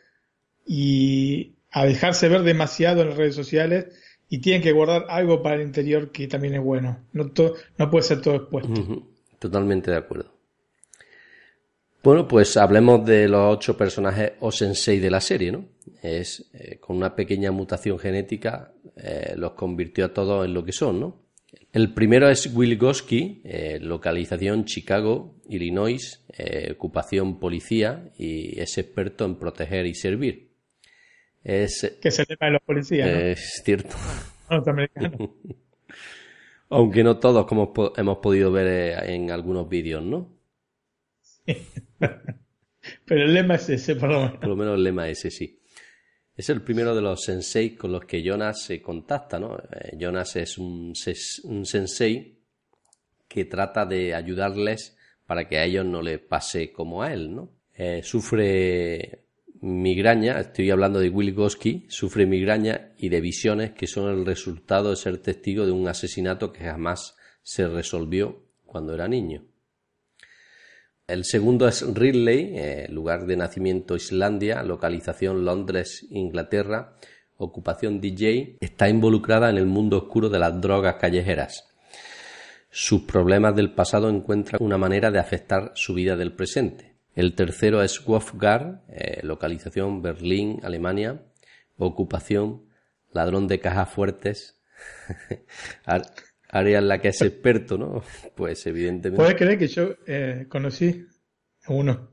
[0.67, 3.87] y a dejarse ver demasiado en las redes sociales
[4.31, 6.99] y tienen que guardar algo para el interior que también es bueno.
[7.13, 7.31] No,
[7.77, 9.05] no puede ser todo expuesto.
[9.41, 10.33] Totalmente de acuerdo.
[12.03, 15.67] Bueno, pues hablemos de los ocho personajes o sensei de la serie, ¿no?
[16.01, 20.73] Es eh, con una pequeña mutación genética eh, los convirtió a todos en lo que
[20.73, 21.21] son, ¿no?
[21.73, 26.25] El primero es Will Gosky, eh, localización Chicago, Illinois,
[26.73, 30.50] ocupación policía y es experto en proteger y servir.
[31.43, 33.11] Es, que se tema de los policías.
[33.11, 33.19] ¿no?
[33.19, 33.97] Es cierto.
[36.69, 40.29] Aunque no todos, como hemos podido ver en algunos vídeos, ¿no?
[43.05, 44.37] Pero el lema es ese, por lo menos.
[44.39, 45.61] Por lo menos el lema es ese, sí.
[46.37, 49.59] Es el primero de los sensei con los que Jonas se contacta, ¿no?
[49.59, 52.39] Eh, Jonas es un, sensei
[53.29, 57.51] que trata de ayudarles para que a ellos no les pase como a él, ¿no?
[57.75, 59.25] Eh, sufre
[59.61, 64.91] migraña, estoy hablando de Will Gosky, sufre migraña y de visiones que son el resultado
[64.91, 69.45] de ser testigo de un asesinato que jamás se resolvió cuando era niño.
[71.07, 76.97] El segundo es Ridley, eh, lugar de nacimiento Islandia, localización Londres, Inglaterra,
[77.37, 81.69] ocupación DJ, está involucrada en el mundo oscuro de las drogas callejeras.
[82.71, 86.90] Sus problemas del pasado encuentran una manera de afectar su vida del presente.
[87.15, 91.23] El tercero es Wolfgang, eh, localización Berlín, Alemania,
[91.77, 92.63] ocupación
[93.13, 94.61] ladrón de cajas fuertes.
[96.49, 98.03] área en la que es experto, ¿no?
[98.35, 99.17] Pues evidentemente.
[99.23, 101.07] ¿Puedes creer que yo eh, conocí
[101.65, 102.11] a uno?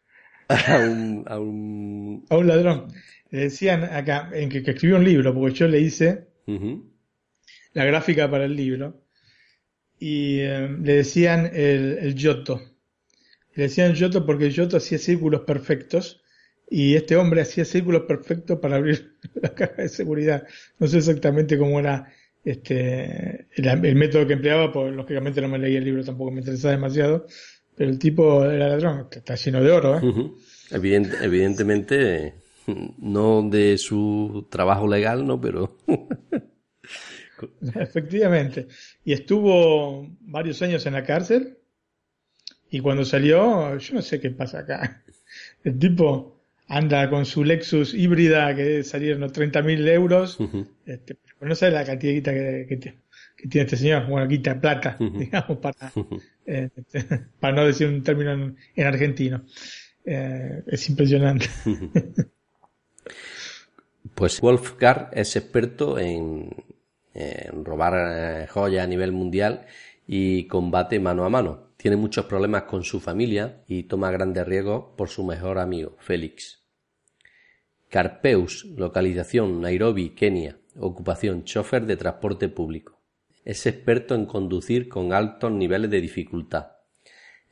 [0.48, 2.24] a, un, a, un...
[2.28, 2.88] a un ladrón.
[3.30, 6.28] Le decían acá, en que, escribió un libro, porque yo le hice
[7.74, 9.04] la gráfica para el libro,
[9.98, 12.62] y eh, le decían el, el Giotto.
[13.58, 16.22] Le decían Giotto porque Giotto hacía círculos perfectos,
[16.70, 20.46] y este hombre hacía círculos perfectos para abrir la caja de seguridad.
[20.78, 22.06] No sé exactamente cómo era
[22.44, 26.70] este, el, método que empleaba, pues lógicamente no me leí el libro, tampoco me interesaba
[26.70, 27.26] demasiado,
[27.74, 29.98] pero el tipo era ladrón, está lleno de oro.
[29.98, 30.32] ¿eh?
[30.70, 32.34] evidentemente,
[32.98, 35.40] no de su trabajo legal, ¿no?
[35.40, 35.78] Pero...
[37.74, 38.68] Efectivamente.
[39.04, 41.57] Y estuvo varios años en la cárcel.
[42.70, 45.02] Y cuando salió, yo no sé qué pasa acá.
[45.64, 50.38] El tipo anda con su Lexus híbrida que salieron 30.000 euros.
[50.86, 52.76] este, pero no sabe la cantidad que, que,
[53.48, 54.06] tiene este señor.
[54.06, 55.92] Bueno, quita plata, digamos, para,
[56.46, 56.68] eh,
[57.40, 59.44] para no decir un término en, argentino.
[60.04, 61.46] Eh, es impresionante.
[64.14, 66.50] pues Wolfgang es experto en,
[67.64, 69.66] robar eh, joyas a nivel mundial
[70.06, 71.67] y combate mano a mano.
[71.78, 76.60] Tiene muchos problemas con su familia y toma grandes riesgos por su mejor amigo, Félix.
[77.88, 80.58] Carpeus, localización Nairobi, Kenia.
[80.76, 83.00] Ocupación chofer de transporte público.
[83.44, 86.72] Es experto en conducir con altos niveles de dificultad.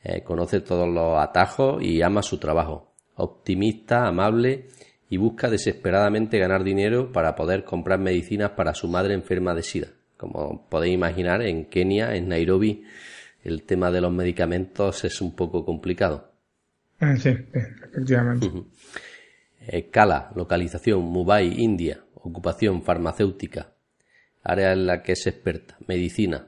[0.03, 2.95] Eh, conoce todos los atajos y ama su trabajo.
[3.15, 4.67] Optimista, amable
[5.09, 9.87] y busca desesperadamente ganar dinero para poder comprar medicinas para su madre enferma de SIDA.
[10.17, 12.83] Como podéis imaginar, en Kenia, en Nairobi,
[13.43, 16.31] el tema de los medicamentos es un poco complicado.
[16.99, 18.51] Ah, sí, efectivamente.
[19.91, 22.03] Kala, localización Mumbai, India.
[22.15, 23.73] Ocupación farmacéutica.
[24.43, 25.77] Área en la que es experta.
[25.87, 26.47] Medicina.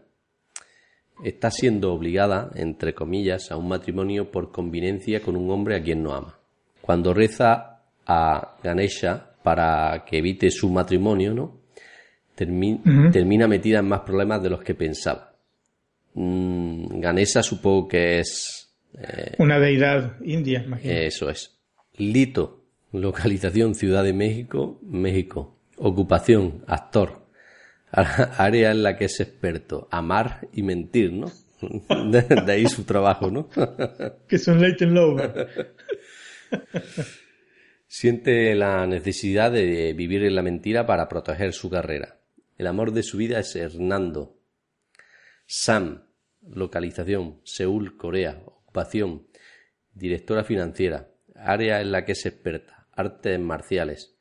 [1.23, 6.01] Está siendo obligada, entre comillas, a un matrimonio por conveniencia con un hombre a quien
[6.01, 6.39] no ama.
[6.81, 11.59] Cuando reza a Ganesha para que evite su matrimonio, ¿no?
[12.35, 15.28] Termina metida en más problemas de los que pensaba.
[16.13, 18.71] Mm, Ganesha supongo que es...
[18.97, 20.93] Eh, Una deidad india, imagino.
[20.93, 21.59] Eso es.
[21.93, 25.57] Lito, localización Ciudad de México, México.
[25.77, 27.25] Ocupación, actor.
[27.91, 29.87] Área en la que es experto.
[29.91, 31.31] Amar y mentir, ¿no?
[32.11, 33.49] De, ahí su trabajo, ¿no?
[34.27, 35.75] que es un Leighton Lover.
[37.87, 42.19] Siente la necesidad de vivir en la mentira para proteger su carrera.
[42.57, 44.38] El amor de su vida es Hernando.
[45.51, 46.03] Sam,
[46.47, 48.39] localización, Seúl, Corea.
[48.45, 49.25] Ocupación,
[49.95, 51.09] directora financiera.
[51.33, 52.87] Área en la que es experta.
[52.91, 54.15] Artes marciales.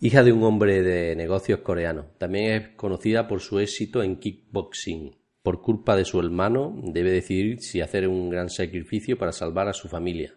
[0.00, 5.14] Hija de un hombre de negocios coreano, también es conocida por su éxito en kickboxing.
[5.42, 9.74] Por culpa de su hermano, debe decidir si hacer un gran sacrificio para salvar a
[9.74, 10.34] su familia.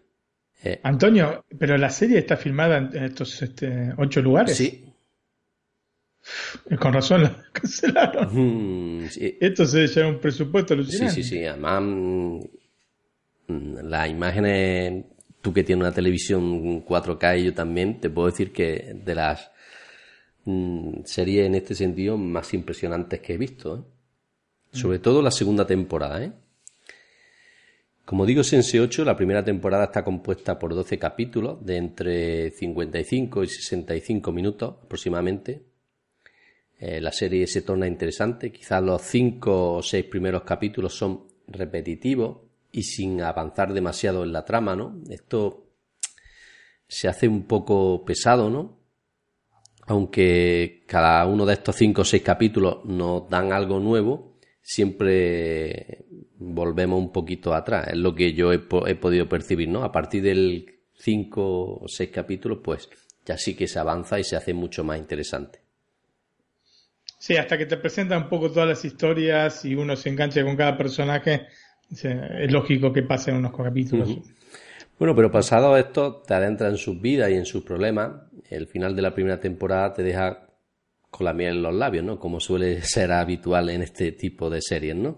[0.65, 4.58] Eh, Antonio, pero la serie está filmada en estos este, ocho lugares.
[4.58, 4.85] Sí.
[6.80, 8.30] Con razón la cancelaron.
[8.32, 9.08] Mm,
[9.40, 11.14] Esto se un presupuesto alucinante.
[11.14, 11.46] Sí, sí, sí.
[11.46, 11.82] Además,
[13.48, 15.06] mm, las imágenes,
[15.42, 19.52] tú que tienes una televisión 4K y yo también, te puedo decir que de las
[20.46, 23.78] Mm, serie en este sentido más impresionantes que he visto.
[23.78, 23.82] ¿eh?
[24.72, 26.24] Sobre todo la segunda temporada.
[26.24, 26.32] ¿eh?
[28.06, 33.44] Como digo, Sense 8, la primera temporada está compuesta por 12 capítulos de entre 55
[33.44, 35.64] y 65 minutos aproximadamente.
[36.80, 38.52] Eh, la serie se torna interesante.
[38.52, 42.40] Quizás los 5 o 6 primeros capítulos son repetitivos
[42.72, 45.02] y sin avanzar demasiado en la trama, ¿no?
[45.10, 45.68] Esto
[46.88, 48.86] se hace un poco pesado, ¿no?
[49.88, 56.06] aunque cada uno de estos cinco o seis capítulos nos dan algo nuevo, siempre
[56.38, 57.90] volvemos un poquito atrás.
[57.90, 59.84] Es lo que yo he, podido percibir, ¿no?
[59.84, 62.90] A partir del cinco o seis capítulos, pues
[63.26, 65.64] ya sí que se avanza y se hace mucho más interesante.
[67.26, 70.56] Sí, hasta que te presentan un poco todas las historias y uno se engancha con
[70.56, 71.48] cada personaje,
[71.90, 74.20] es lógico que pasen unos capítulos.
[75.00, 78.12] Bueno, pero pasado esto, te adentra en sus vidas y en sus problemas.
[78.48, 80.50] El final de la primera temporada te deja
[81.10, 82.20] con la miel en los labios, ¿no?
[82.20, 85.18] Como suele ser habitual en este tipo de series, ¿no?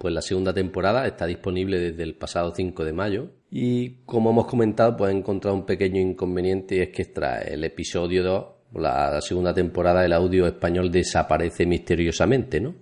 [0.00, 4.48] Pues la segunda temporada está disponible desde el pasado 5 de mayo y como hemos
[4.48, 9.20] comentado, pues he encontrado un pequeño inconveniente y es que tras el episodio 2, la
[9.20, 12.74] segunda temporada, el audio español desaparece misteriosamente, ¿no?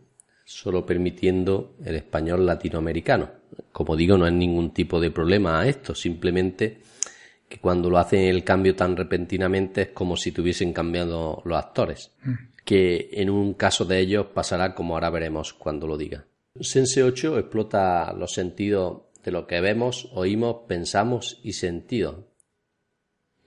[0.44, 3.30] Solo permitiendo el español latinoamericano.
[3.72, 6.80] Como digo, no hay ningún tipo de problema a esto, simplemente
[7.48, 12.12] que cuando lo hacen el cambio tan repentinamente es como si tuviesen cambiado los actores.
[12.22, 12.34] Mm.
[12.64, 16.24] Que en un caso de ellos pasará como ahora veremos cuando lo diga.
[16.58, 22.16] Sense 8 explota los sentidos de lo que vemos, oímos, pensamos y sentidos.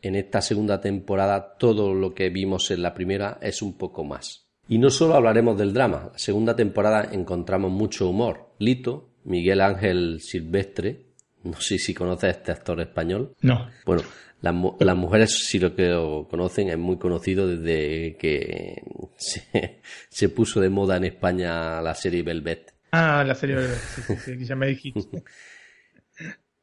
[0.07, 4.47] En esta segunda temporada todo lo que vimos en la primera es un poco más.
[4.69, 8.53] Y no solo hablaremos del drama, la segunda temporada encontramos mucho humor.
[8.59, 11.07] Lito, Miguel Ángel Silvestre,
[11.43, 13.33] no sé si conoces a este actor español.
[13.41, 13.69] No.
[13.85, 14.01] Bueno,
[14.41, 18.81] las, mujeres si lo que lo conocen es muy conocido desde que
[19.17, 22.73] se, se puso de moda en España la serie Velvet.
[22.91, 25.23] Ah, la serie sí, sí, sí, que ya me dijiste.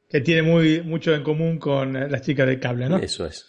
[0.09, 2.97] Que tiene muy, mucho en común con las chicas del cable, ¿no?
[2.97, 3.45] Eso es.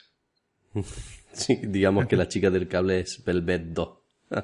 [1.36, 3.98] Sí, digamos que la chica del cable es Velvet 2.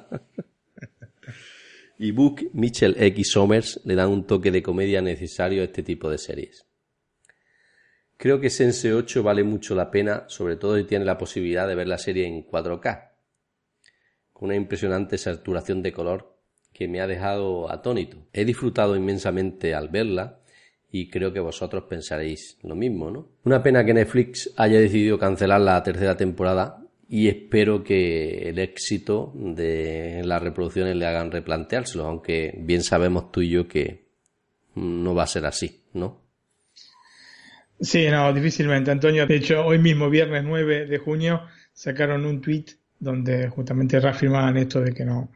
[1.97, 3.31] y Book, Mitchell X.
[3.31, 6.67] Somers le dan un toque de comedia necesario a este tipo de series.
[8.15, 11.73] Creo que Sense 8 vale mucho la pena, sobre todo si tiene la posibilidad de
[11.73, 13.09] ver la serie en 4K,
[14.31, 16.37] con una impresionante saturación de color
[16.73, 18.27] que me ha dejado atónito.
[18.33, 20.42] He disfrutado inmensamente al verla
[20.95, 23.27] y creo que vosotros pensaréis lo mismo, ¿no?
[23.45, 29.33] Una pena que Netflix haya decidido cancelar la tercera temporada y espero que el éxito
[29.33, 34.05] de las reproducciones le hagan replanteárselo, aunque bien sabemos tú y yo que
[34.75, 36.21] no va a ser así, ¿no?
[37.81, 39.25] Sí, no, difícilmente, Antonio.
[39.25, 41.41] De hecho, hoy mismo, viernes 9 de junio,
[41.73, 42.65] sacaron un tweet
[42.99, 45.31] donde justamente reafirmaban esto de que no,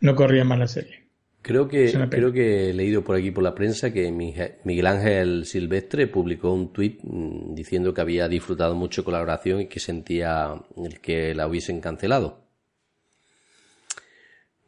[0.00, 1.03] no corría más la serie.
[1.44, 6.06] Creo que, creo que he leído por aquí por la prensa que Miguel Ángel Silvestre
[6.06, 10.54] publicó un tuit mm, diciendo que había disfrutado mucho con la oración y que sentía
[10.74, 12.46] el que la hubiesen cancelado.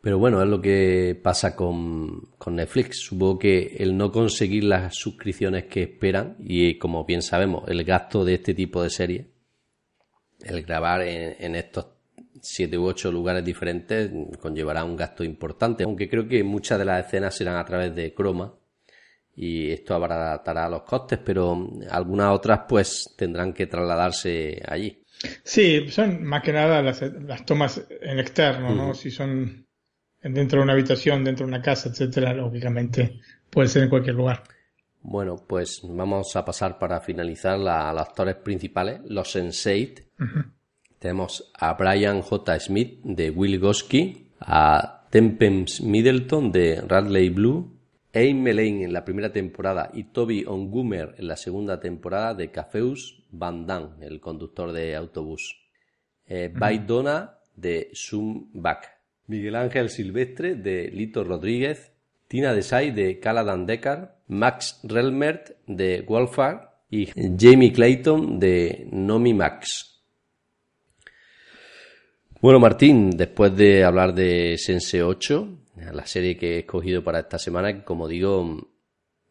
[0.03, 2.99] Pero bueno, es lo que pasa con, con, Netflix.
[2.99, 8.23] Supongo que el no conseguir las suscripciones que esperan y como bien sabemos, el gasto
[8.23, 9.27] de este tipo de series,
[10.45, 11.96] el grabar en, en estos
[12.43, 17.07] siete u ocho lugares diferentes conllevará un gasto importante, aunque creo que muchas de las
[17.07, 18.55] escenas serán a través de croma
[19.37, 25.03] y esto abaratará los costes, pero algunas otras pues tendrán que trasladarse allí.
[25.43, 28.95] Sí, son más que nada las, tomas en externo, ¿no?
[28.95, 29.67] Si son
[30.23, 33.21] dentro de una habitación, dentro de una casa, etcétera, lógicamente
[33.51, 34.43] puede ser en cualquier lugar.
[35.03, 40.56] Bueno, pues vamos a pasar para finalizar a los actores principales, los Sense8.
[41.07, 42.59] Tenemos a Brian J.
[42.59, 47.79] Smith de Will Gosky, a Tempens Middleton de Radley Blue,
[48.13, 53.23] Aim Melaine en la primera temporada y Toby Ongumer en la segunda temporada de Cafeus
[53.31, 55.57] Van Damme, el conductor de autobús.
[56.27, 56.53] Eh,
[56.85, 58.91] Donna de Zoom Back.
[59.29, 61.93] Miguel Ángel Silvestre de Lito Rodríguez.
[62.27, 64.11] Tina Desai de Caladan Deckard.
[64.27, 67.07] Max Relmert de Wolfar y
[67.39, 69.96] Jamie Clayton de Nomi Max.
[72.41, 75.49] Bueno, Martín, después de hablar de Sense 8,
[75.93, 78.69] la serie que he escogido para esta semana, como digo,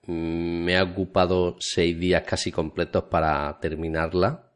[0.07, 4.51] me ha ocupado seis días casi completos para terminarla.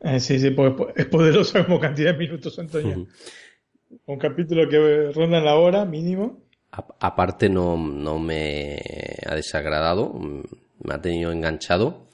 [0.00, 3.06] Eh, sí, sí, pues, es poderosa como cantidad de minutos, Antonio.
[4.06, 6.40] Un capítulo que ronda la hora mínimo.
[6.70, 8.80] aparte no, no me
[9.26, 10.12] ha desagradado,
[10.82, 12.08] me ha tenido enganchado.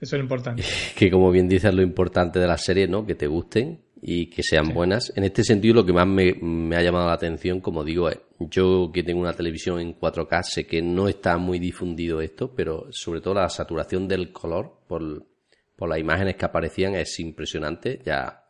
[0.00, 0.62] Eso es lo importante.
[0.96, 3.04] Que como bien dices, lo importante de las series, ¿no?
[3.04, 5.12] Que te gusten y que sean buenas.
[5.16, 8.90] En este sentido, lo que más me, ha llamado la atención, como digo, es, yo
[8.92, 13.20] que tengo una televisión en 4K, sé que no está muy difundido esto, pero sobre
[13.20, 15.26] todo la saturación del color por,
[15.74, 18.00] por las imágenes que aparecían es impresionante.
[18.04, 18.44] Ya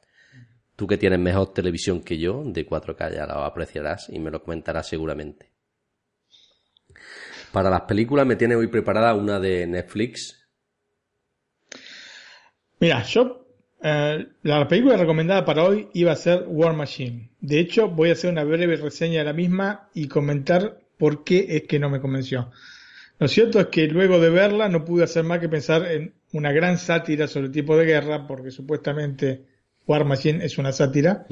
[0.77, 4.43] tú que tienes mejor televisión que yo, de 4K, ya lo apreciarás y me lo
[4.43, 5.51] comentarás seguramente.
[7.53, 10.38] Para las películas me tiene hoy preparada una de Netflix
[12.81, 13.47] Mira, yo
[13.83, 17.31] eh, la película recomendada para hoy iba a ser War Machine.
[17.41, 21.47] De hecho, voy a hacer una breve reseña de la misma y comentar por qué
[21.57, 22.51] es que no me convenció.
[23.19, 26.53] Lo cierto es que luego de verla no pude hacer más que pensar en una
[26.53, 29.45] gran sátira sobre el tipo de guerra, porque supuestamente
[29.87, 31.27] War Machine es una sátira,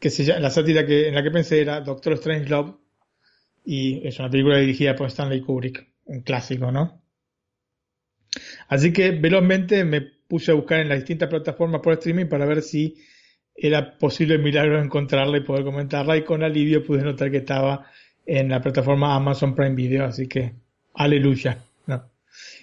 [0.00, 2.74] que se llama, la sátira que, en la que pensé era Doctor Strangelove,
[3.64, 5.86] y es una película dirigida por Stanley Kubrick.
[6.06, 7.00] un clásico, ¿no?
[8.68, 10.00] Así que velozmente me
[10.32, 12.96] puse a buscar en las distintas plataformas por streaming para ver si
[13.54, 17.84] era posible milagro encontrarla y poder comentarla y con alivio pude notar que estaba
[18.24, 20.54] en la plataforma Amazon Prime Video, así que
[20.94, 21.58] aleluya.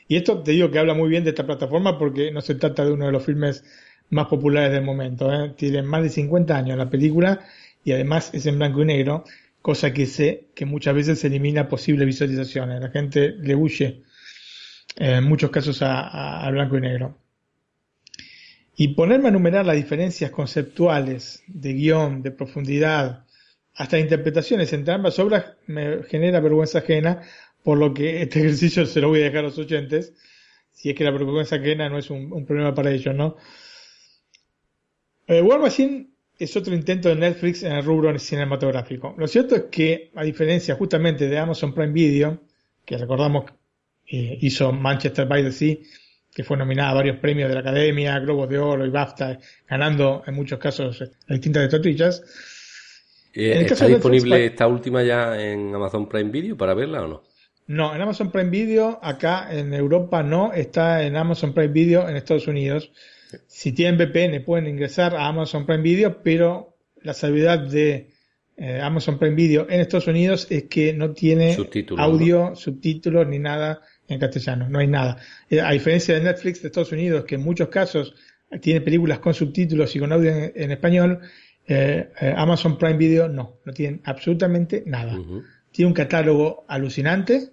[0.07, 2.83] Y esto te digo que habla muy bien de esta plataforma porque no se trata
[2.83, 3.63] de uno de los filmes
[4.09, 5.31] más populares del momento.
[5.31, 5.53] ¿eh?
[5.55, 7.39] Tiene más de 50 años la película
[7.83, 9.25] y además es en blanco y negro,
[9.61, 12.81] cosa que sé que muchas veces elimina posibles visualizaciones.
[12.81, 14.01] La gente le huye
[14.95, 17.28] en muchos casos a blanco y negro.
[18.81, 23.25] Y ponerme a enumerar las diferencias conceptuales de guion, de profundidad,
[23.73, 27.21] hasta interpretaciones entre ambas obras me genera vergüenza ajena,
[27.61, 30.13] por lo que este ejercicio se lo voy a dejar a los oyentes,
[30.71, 33.35] si es que la vergüenza ajena no es un, problema para ellos, ¿no?
[35.27, 39.13] Eh, War Machine es otro intento de Netflix en el rubro cinematográfico.
[39.17, 42.43] Lo cierto es que, a diferencia justamente de Amazon Prime Video,
[42.85, 43.43] que recordamos
[44.05, 45.75] hizo Manchester by the Sea,
[46.33, 50.23] que fue nominada a varios premios de la Academia, Globos de Oro y BAFTA, ganando
[50.25, 52.23] en muchos casos distintas estatuillas.
[53.33, 57.23] Eh, ¿Está disponible esta última ya en Amazon Prime Video para verla o no?
[57.67, 62.15] No, en Amazon Prime Video, acá en Europa no, está en Amazon Prime Video en
[62.15, 62.91] Estados Unidos.
[63.45, 68.09] Si tienen VPN pueden ingresar a Amazon Prime Video, pero la salvedad de
[68.57, 71.55] eh, Amazon Prime Video en Estados Unidos es que no tiene
[71.97, 75.17] audio, subtítulos ni nada en castellano, no hay nada.
[75.49, 78.13] Eh, a diferencia de Netflix de Estados Unidos, que en muchos casos
[78.61, 81.19] tiene películas con subtítulos y con audio en, español,
[81.67, 85.15] eh, eh, Amazon Prime Video no, no tienen absolutamente nada.
[85.71, 87.51] Tiene un catálogo alucinante,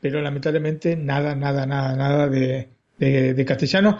[0.00, 3.98] pero lamentablemente nada, nada, nada, nada de, de, castellano.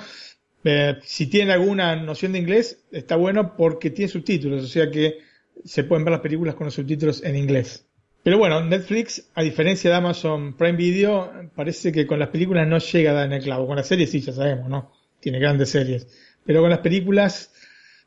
[1.03, 5.18] si tienen alguna noción de inglés, está bueno porque tiene subtítulos, o sea que
[5.64, 7.89] se pueden ver las películas con los subtítulos en inglés.
[8.25, 12.79] Pero bueno, Netflix, a diferencia de Amazon Prime Video, parece que con las películas no
[12.79, 13.66] llega a dar en el clavo.
[13.66, 14.93] Con las series sí, ya sabemos, ¿no?
[15.20, 16.09] Tiene grandes series.
[16.43, 17.53] Pero con las películas,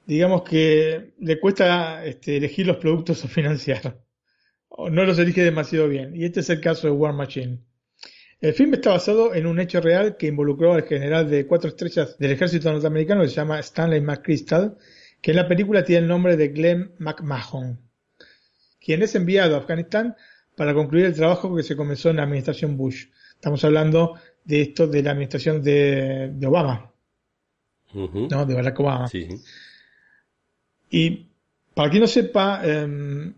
[0.08, 4.02] digamos que le cuesta este, elegir los productos a financiar.
[4.70, 6.16] O no los elige demasiado bien.
[6.16, 7.60] Y este es el caso de War Machine.
[8.42, 12.18] El film está basado en un hecho real que involucró al general de cuatro estrellas
[12.18, 14.80] del ejército norteamericano que se llama Stanley McChrystal,
[15.22, 17.87] que en la película tiene el nombre de Glenn McMahon
[18.88, 20.16] quien es enviado a Afganistán
[20.56, 23.08] para concluir el trabajo que se comenzó en la administración Bush.
[23.32, 24.16] Estamos hablando
[24.46, 26.94] de esto de la administración de, Obama,
[27.94, 28.46] ¿no?
[28.46, 29.10] De Barack Obama.
[30.90, 31.28] Y
[31.74, 33.34] para quien no sepa, em,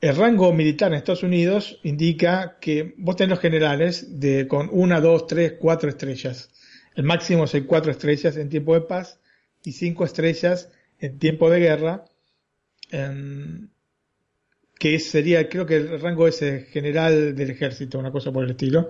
[0.00, 5.00] el rango militar en Estados Unidos indica que vos tenés los generales de con una,
[5.00, 6.50] dos, tres, cuatro estrellas.
[6.96, 9.20] El máximo es cuatro estrellas en tiempo de paz
[9.62, 12.04] y cinco estrellas en tiempo de guerra.
[12.90, 13.68] Em,
[14.78, 18.88] que sería, creo que el rango es general del ejército, una cosa por el estilo,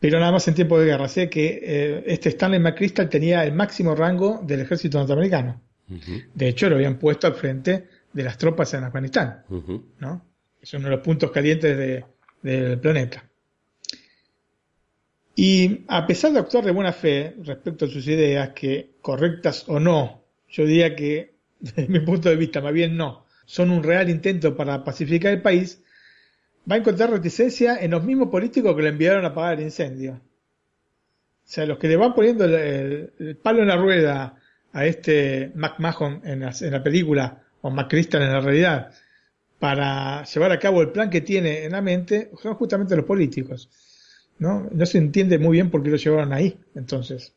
[0.00, 1.08] pero nada más en tiempo de guerra.
[1.08, 5.62] Sé que eh, este Stanley McChrystal tenía el máximo rango del ejército norteamericano.
[6.34, 9.44] De hecho, lo habían puesto al frente de las tropas en Afganistán,
[9.98, 10.22] ¿no?
[10.60, 12.04] Es uno de los puntos calientes
[12.42, 13.24] del planeta.
[15.34, 19.80] Y a pesar de actuar de buena fe respecto a sus ideas, que correctas o
[19.80, 24.10] no, yo diría que, desde mi punto de vista, más bien no, son un real
[24.10, 25.82] intento para pacificar el país,
[26.70, 30.12] va a encontrar reticencia en los mismos políticos que le enviaron a apagar el incendio.
[30.12, 30.20] O
[31.50, 34.36] sea, los que le van poniendo el, palo en la rueda
[34.70, 38.92] a este McMahon en la, en la película, o McChrystal en la realidad,
[39.58, 43.70] para llevar a cabo el plan que tiene en la mente, son justamente los políticos.
[44.38, 44.68] ¿no?
[44.70, 47.32] no se entiende muy bien por qué lo llevaron ahí, entonces.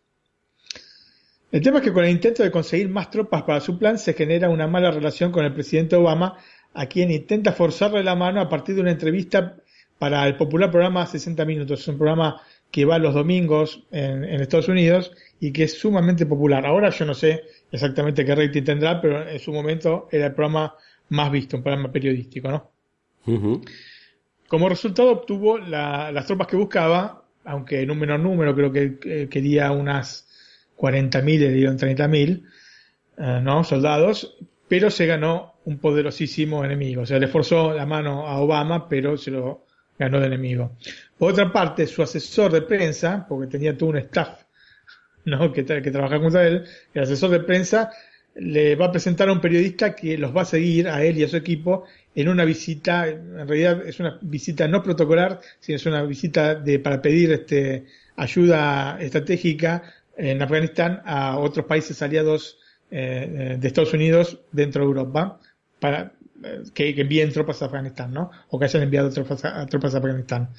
[1.52, 4.14] El tema es que con el intento de conseguir más tropas para su plan se
[4.14, 6.38] genera una mala relación con el presidente Obama,
[6.74, 9.58] a quien intenta forzarle la mano a partir de una entrevista
[10.00, 11.82] para el popular programa 60 Minutos.
[11.82, 12.42] Es un programa
[12.72, 16.66] que va los domingos en, Estados Unidos y que es sumamente popular.
[16.66, 20.74] Ahora yo no sé exactamente qué rating tendrá, pero en su momento era el programa
[21.10, 22.72] más visto, un programa periodístico, ¿no?
[24.48, 29.28] Como resultado obtuvo las tropas que buscaba, aunque en un menor número, creo que eh,
[29.30, 30.31] quería unas
[30.82, 32.44] 40.000 le dieron 30.000,
[33.18, 33.64] eh, ¿no?
[33.64, 34.36] Soldados,
[34.68, 37.04] pero se ganó un poderosísimo enemigo.
[37.04, 39.66] O sea, le forzó la mano a Obama, pero se lo
[40.00, 40.76] ganó de enemigo.
[41.18, 44.44] Por otra parte, su asesor de prensa, porque tenía todo un staff,
[45.26, 45.54] ¿no?
[45.54, 46.64] Que, que trabajaba contra él,
[46.96, 47.92] el asesor de prensa
[48.34, 51.24] le va a presentar a un periodista que los va a seguir a él y
[51.24, 51.84] a su equipo
[52.16, 56.80] en una visita, en realidad es una visita no protocolar, sino es una visita de,
[56.80, 59.84] para pedir este, ayuda estratégica
[60.18, 62.58] en Afganistán a otros países aliados
[62.90, 65.40] eh, de Estados Unidos dentro de Europa
[65.80, 68.32] para eh, que, envíen tropas a Afganistán, ¿no?
[68.50, 70.50] O que hayan enviado tropas a, tropas a Afganistán.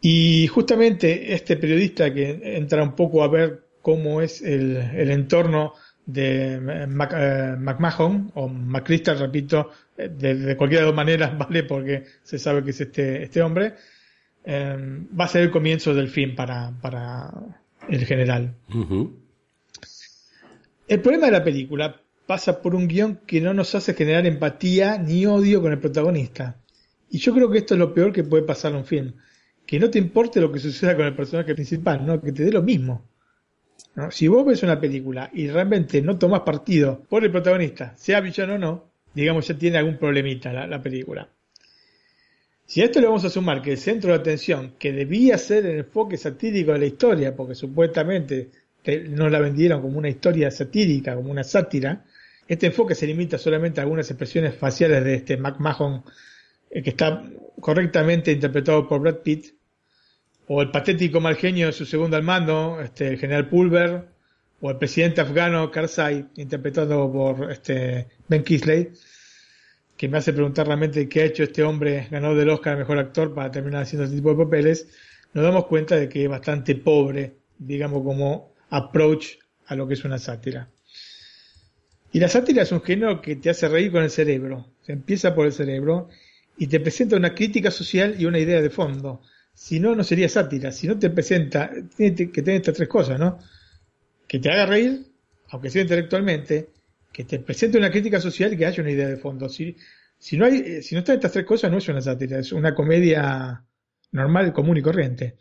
[0.00, 4.76] Y justamente este periodista que entra un poco a ver cómo es el,
[5.10, 5.74] entorno
[6.06, 11.64] de Mac, eh, McMahon o McChrystal, repito, de, de, cualquiera de dos maneras, ¿vale?
[11.64, 13.74] Porque se sabe que es este, este hombre.
[14.44, 14.76] Eh,
[15.18, 17.30] va a ser el comienzo del fin para, para
[17.88, 18.54] el general.
[20.86, 24.98] El problema de la película pasa por un guion que no nos hace generar empatía
[24.98, 26.60] ni odio con el protagonista.
[27.10, 29.14] Y yo creo que esto es lo peor que puede pasar en un film.
[29.66, 32.20] Que no te importe lo que suceda con el personaje principal, ¿no?
[32.20, 33.08] que te dé lo mismo.
[34.10, 38.54] Si vos ves una película y realmente no tomas partido por el protagonista, sea villano
[38.54, 41.28] o no, digamos ya tiene algún problemita la, película.
[42.68, 45.64] Si a esto le vamos a sumar que el centro de atención, que debía ser
[45.64, 48.50] el enfoque satírico de la historia, porque supuestamente
[49.08, 52.04] nos la vendieron como una historia satírica, como una sátira,
[52.46, 56.04] este enfoque se limita solamente a algunas expresiones faciales de este McMahon,
[56.70, 57.24] eh, que está
[57.58, 59.46] correctamente interpretado por Brad Pitt,
[60.46, 64.08] o el patético mal genio de su segundo al mando, este, el general Pulver,
[64.60, 68.90] o el presidente afgano Karzai, interpretado por este, Ben Kisley,
[69.98, 72.98] que me hace preguntar realmente qué ha hecho este hombre ganador del Oscar al mejor
[72.98, 74.88] actor para terminar haciendo este tipo de papeles,
[75.34, 80.04] nos damos cuenta de que es bastante pobre, digamos, como approach a lo que es
[80.04, 80.70] una sátira.
[82.12, 84.70] Y la sátira es un género que te hace reír con el cerebro.
[84.82, 86.08] Se empieza por el cerebro
[86.56, 89.20] y te presenta una crítica social y una idea de fondo.
[89.52, 90.70] Si no, no sería sátira.
[90.70, 93.40] Si no te presenta, que tener estas tres cosas, ¿no?
[94.28, 95.06] Que te haga reír,
[95.48, 96.68] aunque sea intelectualmente,
[97.18, 99.48] que te presente una crítica social y que haya una idea de fondo.
[99.48, 99.76] Si,
[100.16, 102.52] si no hay, eh, si no están estas tres cosas, no es una sátira, es
[102.52, 103.64] una comedia
[104.12, 105.36] normal, común y corriente.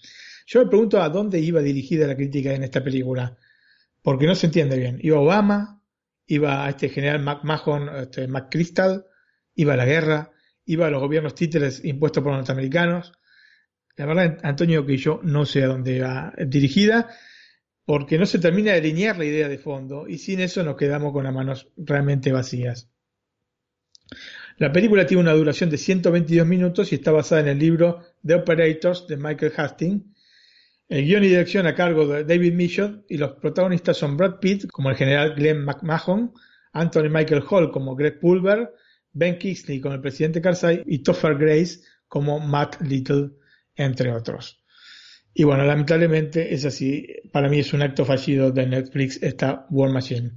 [0.48, 3.38] Yo me pregunto a dónde iba dirigida la crítica en esta película,
[4.02, 4.98] porque no se entiende bien.
[5.04, 5.80] ¿Iba Obama?
[6.26, 9.06] iba a este general McMahon, este McChrystal,
[9.54, 10.32] iba a la guerra,
[10.66, 13.14] iba a los gobiernos títeres impuestos por los norteamericanos.
[13.98, 17.08] La verdad, Antonio, que yo no sé a dónde va dirigida,
[17.88, 21.14] porque no se termina de alinear la idea de fondo, y sin eso nos quedamos
[21.14, 22.92] con las manos realmente vacías.
[24.58, 28.36] La película tiene una duración de 122 minutos y está basada en el libro The
[28.36, 30.04] Operators de Michael Hastings,
[30.90, 34.68] el guion y dirección a cargo de David Michaud y los protagonistas son Brad Pitt
[34.68, 36.34] como el general Glenn McMahon,
[36.74, 38.74] Anthony Michael Hall como Greg Pulver,
[39.14, 41.80] Ben Kingsley como el presidente Karzai y Topher Grace
[42.10, 43.30] como Matt Little,
[43.78, 44.62] entre otros.
[45.40, 47.06] Y bueno, lamentablemente es así.
[47.32, 50.32] Para mí es un acto fallido de Netflix esta War Machine.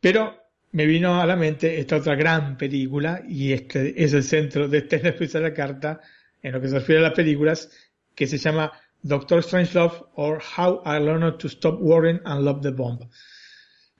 [0.00, 0.34] Pero
[0.72, 4.78] me vino a la mente esta otra gran película y este es el centro de
[4.78, 6.00] este Netflix a la carta
[6.42, 7.70] en lo que se refiere a las películas
[8.14, 12.70] que se llama Doctor Strangelove or How I Learned to Stop Worrying and Love the
[12.70, 13.00] Bomb,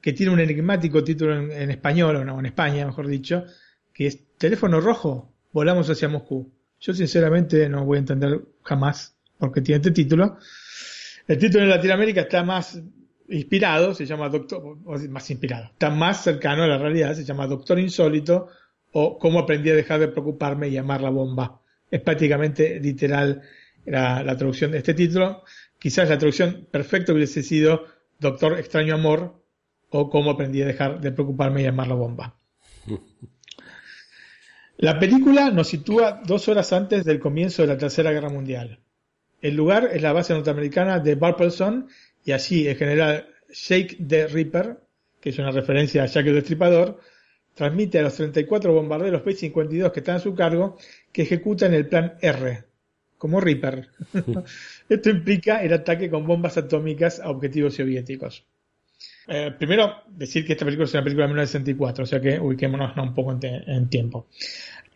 [0.00, 3.44] que tiene un enigmático título en, español, o no, en España, mejor dicho,
[3.92, 6.50] que es Teléfono Rojo, volamos hacia Moscú.
[6.80, 10.39] Yo sinceramente no voy a entender jamás porque tiene este título.
[11.26, 12.80] El título en Latinoamérica está más
[13.28, 14.78] inspirado, se llama Doctor,
[15.09, 18.49] más inspirado, está más cercano a la realidad, se llama Doctor Insólito
[18.93, 21.61] o Cómo aprendí a dejar de preocuparme y amar la bomba.
[21.91, 23.43] Es prácticamente literal
[23.84, 25.45] era la traducción de este título.
[25.78, 27.84] Quizás la traducción perfecta hubiese sido
[28.18, 29.43] Doctor Extraño Amor
[29.91, 32.37] o Cómo aprendí a dejar de preocuparme y amar la bomba.
[34.78, 38.78] La película nos sitúa dos horas antes del comienzo de la Tercera Guerra Mundial.
[39.41, 41.89] El lugar es la base norteamericana de Barpelson
[42.24, 44.78] y allí el general Shake the Ripper,
[45.20, 47.01] que es una referencia a Jack el Destripador,
[47.55, 50.76] transmite a los 34 bombarderos P-52 que están a su cargo
[51.12, 52.64] que ejecutan el plan R,
[53.18, 53.89] como Reaper.
[54.89, 58.45] Esto implica el ataque con bombas atómicas a objetivos soviéticos.
[59.28, 62.97] Eh, primero, decir que esta película es una película de 1964, o sea que ubiquémonos
[62.97, 64.28] un poco en, tiempo.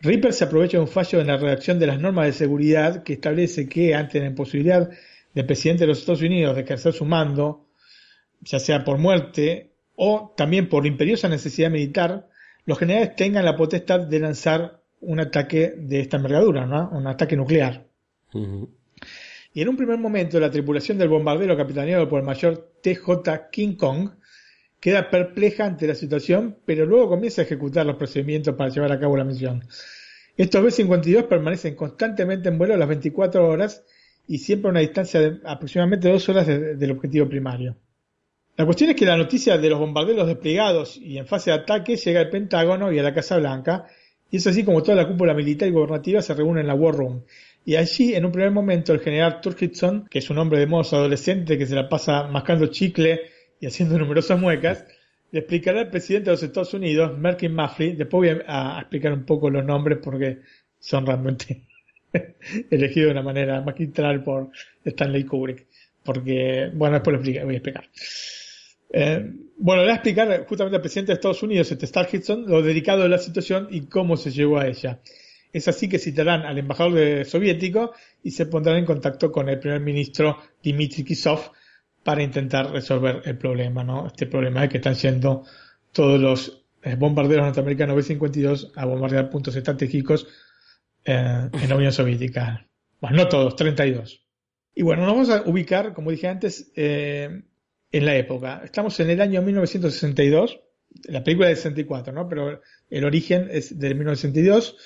[0.01, 3.13] Reaper se aprovecha de un fallo en la redacción de las normas de seguridad que
[3.13, 4.89] establece que ante la imposibilidad
[5.33, 7.67] del presidente de los Estados Unidos de ejercer su mando,
[8.41, 12.27] ya sea por muerte o también por imperiosa necesidad militar,
[12.65, 16.89] los generales tengan la potestad de lanzar un ataque de esta envergadura, ¿no?
[16.91, 17.85] un ataque nuclear.
[19.53, 23.75] Y en un primer momento la tripulación del bombardero capitaneado por el mayor TJ King
[23.75, 24.09] Kong
[24.81, 28.99] queda perpleja ante la situación, pero luego comienza a ejecutar los procedimientos para llevar a
[28.99, 29.63] cabo la misión.
[30.35, 33.85] Estos B-52 permanecen constantemente en vuelo las 24 horas
[34.27, 37.77] y siempre a una distancia de aproximadamente dos horas del objetivo primario.
[38.57, 41.95] La cuestión es que la noticia de los bombarderos desplegados y en fase de ataque
[41.95, 43.85] llega al Pentágono y a la Casa Blanca,
[44.31, 46.95] y es así como toda la cúpula militar y gubernativa se reúne en la War
[46.95, 47.23] Room,
[47.63, 50.93] y allí, en un primer momento, el general Turkitson, que es un hombre de modos
[50.93, 53.21] adolescente que se la pasa mascando chicle
[53.61, 54.85] y haciendo numerosas muecas,
[55.31, 59.23] le explicará al presidente de los Estados Unidos, Merkin Maffley, después voy a, explicar un
[59.23, 60.39] poco los nombres porque
[60.79, 61.67] son realmente
[62.69, 64.49] elegido de una manera magistral por
[64.83, 65.67] Stanley Kubrick.
[66.03, 67.87] Porque, bueno, después lo voy a explicar.
[68.91, 72.63] Eh, bueno, voy a explicar justamente al presidente de Estados Unidos, este Star Hitson, lo
[72.63, 74.99] dedicado a la situación y cómo se llegó a ella.
[75.53, 77.93] Es así que citarán al embajador soviético
[78.23, 81.51] y se pondrán en contacto con el primer ministro Dmitry Kisov
[82.03, 84.07] para intentar resolver el problema, ¿no?
[84.07, 85.43] Este problema es que están yendo
[85.91, 90.27] todos los eh, bombarderos norteamericanos B-52 a bombardear puntos estratégicos
[91.05, 92.67] eh, en la Unión Soviética.
[92.99, 94.25] Bueno, no todos, 32.
[94.73, 97.43] Y bueno, nos vamos a ubicar, como dije antes, eh,
[97.91, 98.61] en la época.
[98.63, 100.59] Estamos en el año 1962,
[101.05, 102.27] la película es de 64, ¿no?
[102.27, 104.77] Pero el origen es del 1962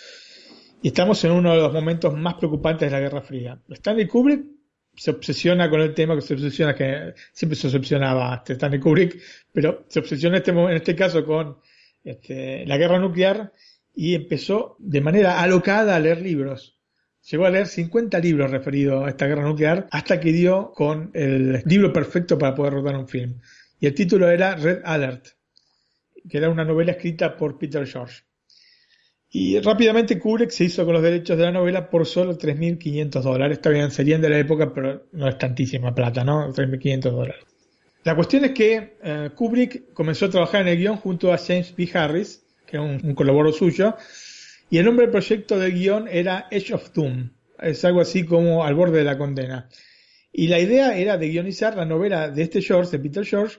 [0.82, 3.59] y estamos en uno de los momentos más preocupantes de la Guerra Fría.
[3.70, 4.55] Stanley Kubrick
[4.95, 9.21] se obsesiona con el tema que se obsesiona, que siempre se obsesionaba Stanley Kubrick,
[9.51, 11.57] pero se obsesiona este, en este caso con
[12.03, 13.51] este, la guerra nuclear
[13.93, 16.77] y empezó de manera alocada a leer libros.
[17.29, 21.63] Llegó a leer 50 libros referidos a esta guerra nuclear hasta que dio con el
[21.65, 23.39] libro perfecto para poder rodar un film.
[23.79, 25.27] Y el título era Red Alert,
[26.29, 28.23] que era una novela escrita por Peter George.
[29.38, 33.59] Y rápidamente Kubrick se hizo con los derechos de la novela por solo 3.500 dólares.
[33.69, 36.53] Bien, serían de la época, pero no es tantísima plata, ¿no?
[36.53, 37.43] 3.500 dólares.
[38.05, 41.75] La cuestión es que eh, Kubrick comenzó a trabajar en el guion junto a James
[41.75, 41.89] B.
[41.93, 43.97] Harris, que es un, colaborador suyo,
[44.69, 47.31] y el nombre del proyecto del guion era Edge of Doom.
[47.59, 49.67] Es algo así como al borde de la condena.
[50.31, 53.57] Y la idea era de guionizar la novela de este George, de Peter George,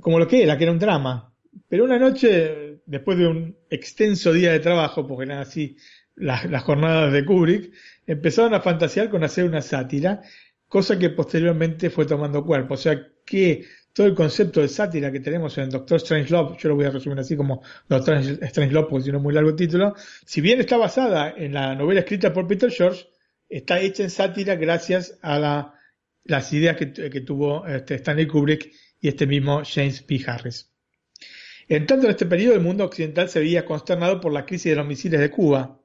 [0.00, 1.33] como lo que era, que era un drama.
[1.68, 5.76] Pero una noche, después de un extenso día de trabajo, porque eran así
[6.16, 7.72] las, jornadas de Kubrick,
[8.06, 10.22] empezaron a fantasear con hacer una sátira,
[10.68, 12.74] cosa que posteriormente fue tomando cuerpo.
[12.74, 16.76] O sea que todo el concepto de sátira que tenemos en Doctor Strangelove, yo lo
[16.76, 19.94] voy a resumir así como Doctor Strangelove, porque si es muy largo título,
[20.24, 23.06] si bien está basada en la novela escrita por Peter George,
[23.48, 25.72] está hecha en sátira gracias a
[26.24, 30.20] las ideas que, tuvo este Stanley Kubrick y este mismo James P.
[30.26, 30.73] Harris.
[31.68, 34.76] En tanto, en este periodo el mundo occidental se veía consternado por la crisis de
[34.76, 35.80] los misiles de Cuba,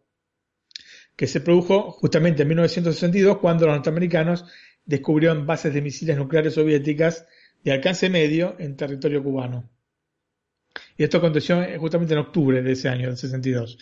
[1.16, 4.46] que se produjo justamente en 1962 cuando los norteamericanos
[4.86, 7.28] descubrieron bases de misiles nucleares soviéticas
[7.64, 9.70] de alcance medio en territorio cubano.
[10.98, 13.78] Y esto aconteció justamente en octubre de ese año, del 62.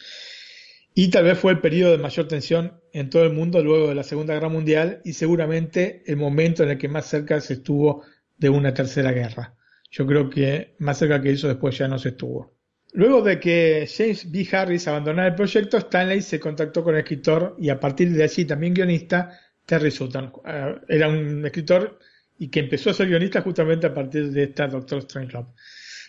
[0.93, 3.95] Y tal vez fue el periodo de mayor tensión en todo el mundo luego de
[3.95, 8.03] la Segunda Guerra Mundial y seguramente el momento en el que más cerca se estuvo
[8.37, 9.56] de una tercera guerra.
[9.89, 12.57] Yo creo que más cerca que eso después ya no se estuvo.
[12.93, 14.47] Luego de que James B.
[14.51, 18.45] Harris abandonara el proyecto, Stanley se contactó con el escritor y a partir de allí
[18.45, 20.33] también guionista Terry Sutton.
[20.45, 21.99] Eh, era un escritor
[22.39, 25.49] y que empezó a ser guionista justamente a partir de esta Doctor Strangelove.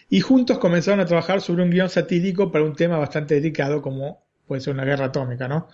[0.08, 4.26] Y juntos comenzaron a trabajar sobre un guion satírico para un tema bastante delicado como
[4.46, 5.68] puede ser una guerra atómica, ¿no?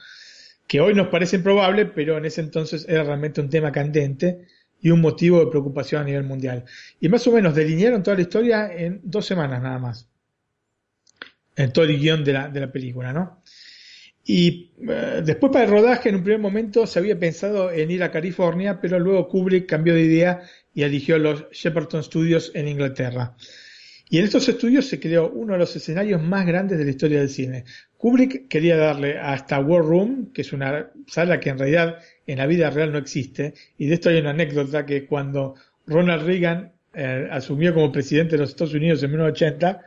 [0.66, 4.46] Que hoy nos parece improbable, pero en ese entonces era realmente un tema candente
[4.80, 6.64] y un motivo de preocupación a nivel mundial.
[7.00, 10.08] Y más o menos delinearon toda la historia en dos semanas nada más.
[11.56, 13.42] En todo el guion de la, de la película, ¿no?
[14.24, 18.02] Y eh, después para el rodaje, en un primer momento se había pensado en ir
[18.02, 23.36] a California, pero luego Kubrick cambió de idea y eligió los Shepperton Studios en Inglaterra.
[24.08, 27.20] Y en estos estudios se creó uno de los escenarios más grandes de la historia
[27.20, 27.64] del cine.
[27.96, 32.46] Kubrick quería darle hasta War Room, que es una sala que en realidad en la
[32.46, 33.54] vida real no existe.
[33.78, 35.54] Y de esto hay una anécdota que cuando
[35.86, 39.80] Ronald Reagan eh, asumió como presidente de los Estados Unidos en 1980,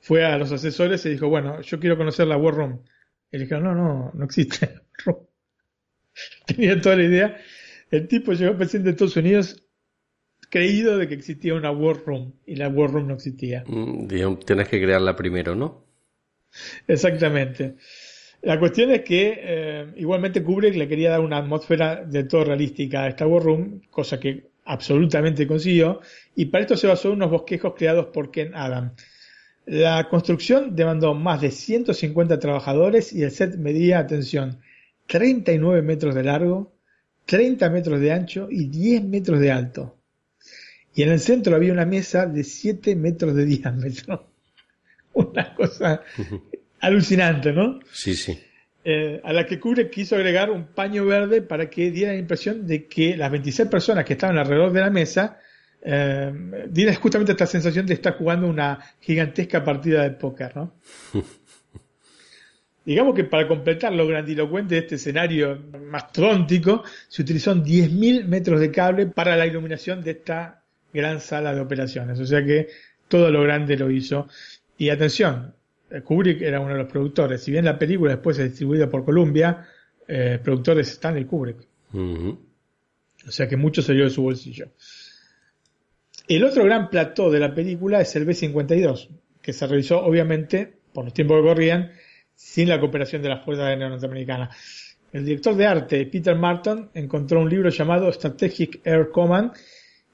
[0.00, 2.82] fue a los asesores y dijo, bueno, yo quiero conocer la War Room.
[3.30, 4.80] Y le dijeron, no, no, no existe.
[6.46, 7.36] Tenía toda la idea.
[7.90, 9.67] El tipo llegó presidente de Estados Unidos
[10.48, 13.64] creído de que existía una War Room y la War Room no existía.
[13.66, 14.06] Mm,
[14.44, 15.84] tienes que crearla primero, ¿no?
[16.86, 17.76] Exactamente.
[18.42, 23.02] La cuestión es que eh, igualmente Kubrick le quería dar una atmósfera de todo realística
[23.02, 26.00] a esta War Room, cosa que absolutamente consiguió,
[26.36, 28.92] y para esto se basó en unos bosquejos creados por Ken Adam.
[29.66, 34.60] La construcción demandó más de 150 trabajadores y el set medía, atención,
[35.06, 36.72] 39 metros de largo,
[37.26, 39.97] 30 metros de ancho y 10 metros de alto.
[40.98, 44.32] Y en el centro había una mesa de 7 metros de diámetro.
[45.12, 46.02] Una cosa
[46.80, 47.78] alucinante, ¿no?
[47.92, 48.36] Sí, sí.
[48.82, 52.66] Eh, a la que Kubrick quiso agregar un paño verde para que diera la impresión
[52.66, 55.38] de que las 26 personas que estaban alrededor de la mesa
[55.82, 56.32] eh,
[56.68, 60.74] dieran justamente esta sensación de estar jugando una gigantesca partida de póker, ¿no?
[62.84, 68.72] Digamos que para completar lo grandilocuente de este escenario mastróntico, se utilizó 10.000 metros de
[68.72, 70.57] cable para la iluminación de esta
[70.92, 72.18] gran sala de operaciones.
[72.20, 72.68] O sea que
[73.08, 74.28] todo lo grande lo hizo.
[74.76, 75.54] Y atención,
[76.04, 77.42] Kubrick era uno de los productores.
[77.42, 79.66] Si bien la película después es distribuida por Columbia,
[80.06, 81.66] eh, productor es Stanley Kubrick.
[81.94, 84.68] O sea que mucho salió de su bolsillo.
[86.28, 89.08] El otro gran plató de la película es el B-52,
[89.40, 91.92] que se realizó obviamente por los tiempos que corrían
[92.34, 94.96] sin la cooperación de las Fuerzas Aéreas Norteamericanas.
[95.10, 99.52] El director de arte, Peter Martin, encontró un libro llamado Strategic Air Command,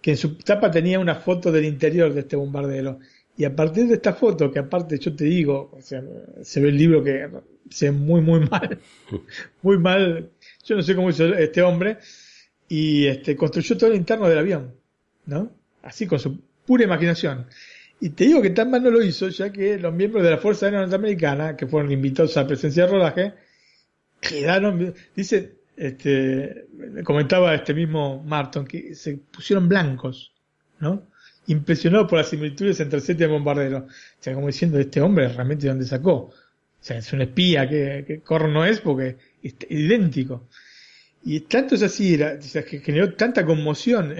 [0.05, 2.99] que en su tapa tenía una foto del interior de este bombardero.
[3.39, 6.05] Y a partir de esta foto, que aparte yo te digo, o sea,
[6.43, 7.27] se ve el libro que
[7.71, 8.81] se ve muy, muy mal,
[9.63, 10.29] muy mal.
[10.63, 11.97] Yo no sé cómo hizo este hombre,
[12.69, 14.75] y este, construyó todo el interno del avión,
[15.25, 15.51] ¿no?
[15.81, 17.47] Así con su pura imaginación.
[17.99, 20.37] Y te digo que tan mal no lo hizo, ya que los miembros de la
[20.37, 23.33] Fuerza Aérea Norteamericana, que fueron invitados a la presencia de rodaje,
[24.21, 26.66] quedaron, dice, este,
[27.05, 30.33] comentaba este mismo Martin, que se pusieron blancos,
[30.81, 31.03] ¿no?
[31.47, 33.79] Impresionados por las similitudes entre el set y el bombardero.
[33.79, 33.89] O
[34.20, 36.12] sea, como diciendo, este hombre realmente de dónde sacó.
[36.14, 36.33] O
[36.81, 40.49] sea, es un espía que, que no es porque es idéntico.
[41.25, 44.14] Y tanto es así, que generó tanta conmoción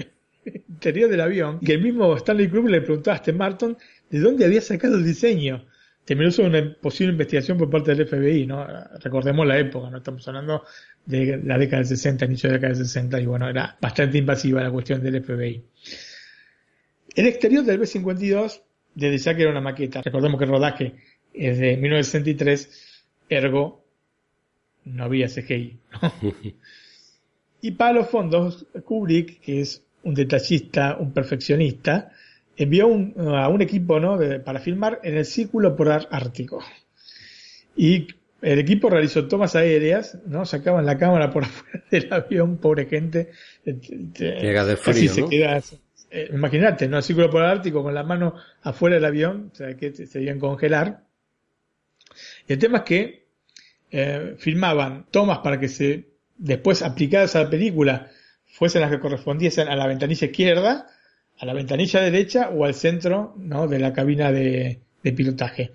[0.45, 3.77] interior del avión, que el mismo Stanley Kubrick le preguntó a este Martin
[4.09, 5.65] de dónde había sacado el diseño.
[6.05, 8.65] Temeroso de una posible investigación por parte del FBI, ¿no?
[9.03, 10.63] Recordemos la época, no estamos hablando
[11.03, 14.19] de la década del 60, inicio de la década del 60, y bueno, era bastante
[14.19, 15.63] invasiva la cuestión del FBI.
[17.15, 18.61] El exterior del B-52,
[18.93, 20.95] desde ya que era una maqueta, recordemos que el rodaje
[21.33, 23.83] es de 1963, ergo
[24.85, 25.79] no había CGI.
[27.61, 32.11] y para los fondos, Kubrick, que es un detallista, un perfeccionista,
[32.57, 34.19] envió a un equipo ¿no?
[34.43, 36.63] para filmar en el Círculo Polar Ártico.
[37.75, 38.07] Y
[38.41, 40.45] el equipo realizó tomas aéreas, ¿no?
[40.45, 43.31] Sacaban la cámara por afuera del avión, pobre gente.
[43.63, 45.61] Llega de frío, se queda,
[46.11, 46.97] eh, imagínate, ¿no?
[46.97, 50.37] El Círculo Polar Ártico con la mano afuera del avión, o sea, que se iban
[50.37, 51.03] a congelar.
[52.47, 53.25] Y el tema es que
[53.91, 58.11] eh, filmaban tomas para que se, después aplicadas a la película,
[58.45, 60.87] fuesen las que correspondiesen a la ventanilla izquierda,
[61.37, 63.67] a la ventanilla derecha o al centro ¿no?
[63.67, 64.79] de la cabina de,
[65.15, 65.71] pilotaje.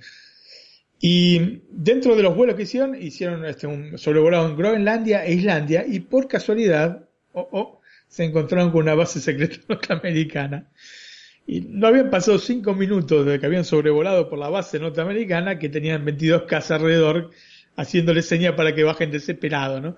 [1.01, 5.85] Y dentro de los vuelos que hicieron, hicieron este, un sobrevolado en Groenlandia e Islandia
[5.87, 7.09] y por casualidad
[8.09, 10.69] se encontraron con una base secreta norteamericana.
[11.47, 15.69] Y no habían pasado cinco minutos de que habían sobrevolado por la base norteamericana que
[15.69, 17.31] tenían 22 casas alrededor
[17.77, 19.97] haciéndole señas para que bajen desesperados, ¿no?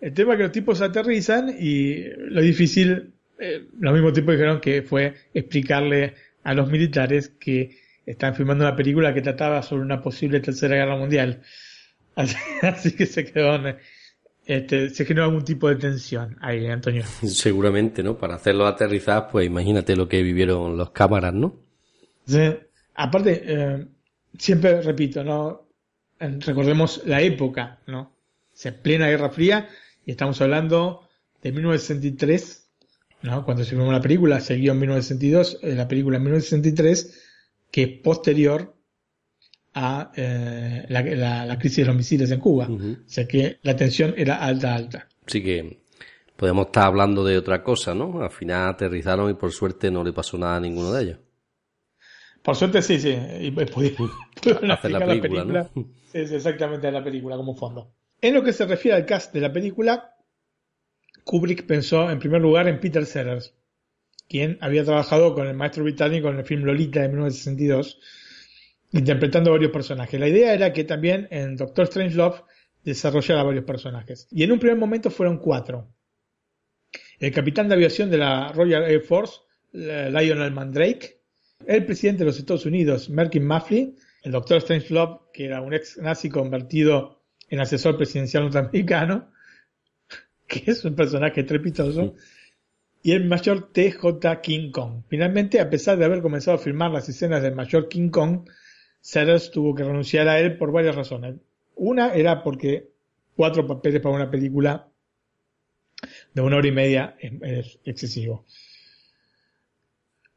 [0.00, 4.60] El tema es que los tipos aterrizan y lo difícil, eh, los mismos tipos dijeron
[4.60, 10.00] que fue explicarle a los militares que están filmando una película que trataba sobre una
[10.00, 11.42] posible tercera guerra mundial.
[12.62, 13.60] Así, que se quedó,
[14.44, 17.04] este, se generó algún tipo de tensión ahí, Antonio.
[17.22, 18.16] Seguramente, ¿no?
[18.16, 21.54] Para hacerlo aterrizar, pues imagínate lo que vivieron los cámaras, ¿no?
[22.26, 22.56] Sí.
[22.94, 23.86] Aparte, eh,
[24.36, 25.68] siempre repito, ¿no?
[26.18, 28.00] Recordemos la época, ¿no?
[28.00, 29.68] O sea, plena Guerra Fría,
[30.04, 31.06] y estamos hablando
[31.42, 32.57] de 1963,
[33.22, 33.44] ¿no?
[33.44, 37.24] cuando se filmó la película, siguió en 1962, eh, la película en 1963,
[37.70, 38.74] que es posterior
[39.74, 42.68] a eh, la, crisis de los misiles en Cuba.
[42.68, 45.08] O sea que la tensión era alta, alta.
[45.26, 45.82] Así que
[46.36, 48.22] podemos estar hablando de otra cosa, ¿no?
[48.22, 51.18] Al final aterrizaron y por suerte no le pasó nada a ninguno de ellos.
[52.42, 53.16] Por suerte sí, sí.
[53.40, 54.10] Y pudieron,
[54.70, 55.70] hacer la película.
[56.12, 57.92] Es exactamente la película como fondo.
[58.20, 60.16] En lo que se refiere al cast de la película,
[61.28, 63.54] Kubrick pensó en primer lugar en Peter Sellers,
[64.30, 68.00] quien había trabajado con el maestro británico en el film Lolita de 1962,
[68.92, 70.18] interpretando varios personajes.
[70.18, 72.44] La idea era que también en Doctor Strangelove
[72.82, 74.26] desarrollara varios personajes.
[74.30, 75.92] Y en un primer momento fueron cuatro.
[77.18, 79.40] El capitán de aviación de la Royal Air Force,
[79.72, 81.20] Lionel Mandrake,
[81.66, 85.98] el presidente de los Estados Unidos, Merkin Maffley, el Doctor Strangelove, que era un ex
[85.98, 87.20] nazi convertido
[87.50, 89.30] el asesor presidencial norteamericano,
[90.64, 92.14] que es un personaje trepitoso,
[93.02, 94.40] y el mayor T.J.
[94.40, 95.02] King Kong.
[95.08, 98.48] Finalmente, a pesar de haber comenzado a filmar las escenas del mayor King Kong,
[99.00, 101.36] Sellers tuvo que renunciar a él por varias razones.
[101.76, 102.88] Una era porque
[103.36, 104.88] cuatro papeles para una película
[106.34, 108.44] de una hora y media es, excesivo.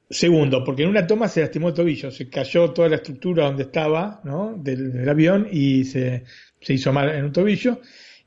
[0.07, 3.63] Segundo, porque en una toma se lastimó el tobillo, se cayó toda la estructura donde
[3.63, 4.53] estaba, ¿no?
[4.57, 6.25] del avión y se,
[6.59, 7.79] se hizo mal en un tobillo.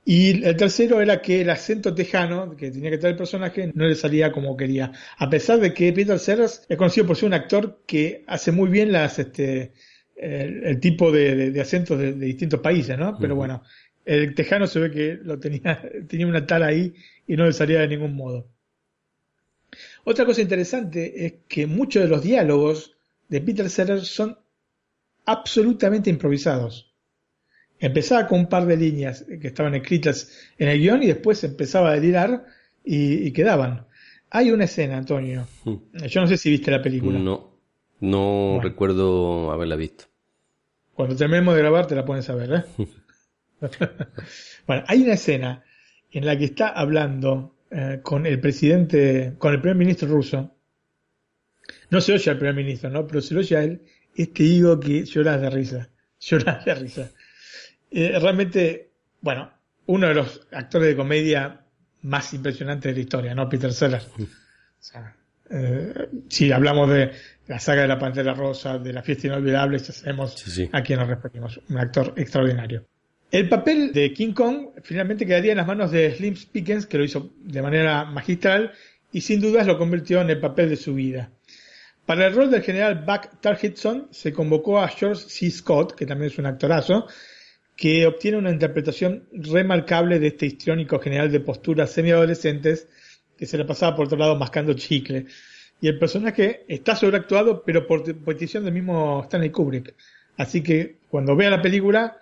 [0.05, 3.87] Y el tercero era que el acento tejano que tenía que tener el personaje no
[3.87, 4.93] le salía como quería.
[5.17, 8.69] A pesar de que Peter Sellers es conocido por ser un actor que hace muy
[8.69, 9.73] bien las, este,
[10.15, 13.17] el, tipo de, acentos de, distintos países, ¿no?
[13.19, 13.63] Pero bueno,
[14.05, 16.95] el tejano se ve que lo tenía, tenía una tal ahí
[17.27, 18.51] y no le salía de ningún modo.
[20.05, 22.95] Otra cosa interesante es que muchos de los diálogos
[23.31, 24.39] de Peter Sellers son
[25.25, 26.94] absolutamente improvisados
[27.79, 31.91] Empezaba con un par de líneas que estaban escritas en el guion y después empezaba
[31.91, 32.47] a delirar
[32.85, 33.87] y, quedaban.
[34.31, 35.47] Hay una escena, Antonio.
[35.65, 35.77] Hmm.
[36.07, 37.19] Yo no sé si viste la película.
[37.19, 37.59] No,
[38.01, 40.05] no recuerdo haberla visto.
[40.95, 42.87] Cuando terminemos de grabar te la pones a ver, ¿eh?
[44.67, 45.65] bueno, hay una escena
[46.13, 50.55] en la que está hablando eh, con el presidente, con el primer ministro ruso.
[51.91, 53.07] No se oye al primer ministro, ¿no?
[53.07, 53.83] Pero se oye a él.
[54.15, 55.91] Este digo que lloras de risa.
[56.21, 57.11] Lloras de risa.
[57.97, 58.91] Eh, realmente,
[59.21, 59.53] bueno,
[59.87, 61.61] uno de los actores de comedia
[62.03, 63.49] más impresionantes de la historia, ¿no?
[63.49, 64.09] Peter Sellers.
[65.49, 67.13] Eh, si hablamos de
[67.47, 70.35] la saga de la Pantera Rosa, de la fiesta inolvidable, ya sabemos
[70.73, 71.61] a quién nos referimos.
[71.69, 72.85] Un actor extraordinario.
[73.31, 77.05] El papel de King Kong finalmente quedaría en las manos de Slim Pickens, que lo
[77.05, 78.73] hizo de manera magistral
[79.13, 81.31] y sin dudas lo convirtió en el papel de su vida.
[82.07, 85.49] Para el rol del general Buck Targitson se convocó a George C.
[85.51, 87.07] Scott, que también es un actorazo,
[87.77, 92.89] que obtiene una interpretación remarcable de este histriónico general de posturas semiadolescentes
[93.37, 95.27] que se le pasaba por otro lado mascando chicle.
[95.81, 99.95] Y el personaje está sobreactuado, pero por petición del mismo Stanley Kubrick.
[100.37, 102.17] Así que cuando vea la película,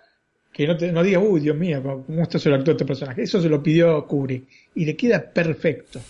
[0.51, 3.23] que no, te, no diga, uy, Dios mío, ¿cómo está sobreactuado este personaje?
[3.23, 4.47] Eso se lo pidió Kubrick.
[4.75, 6.01] Y le queda perfecto.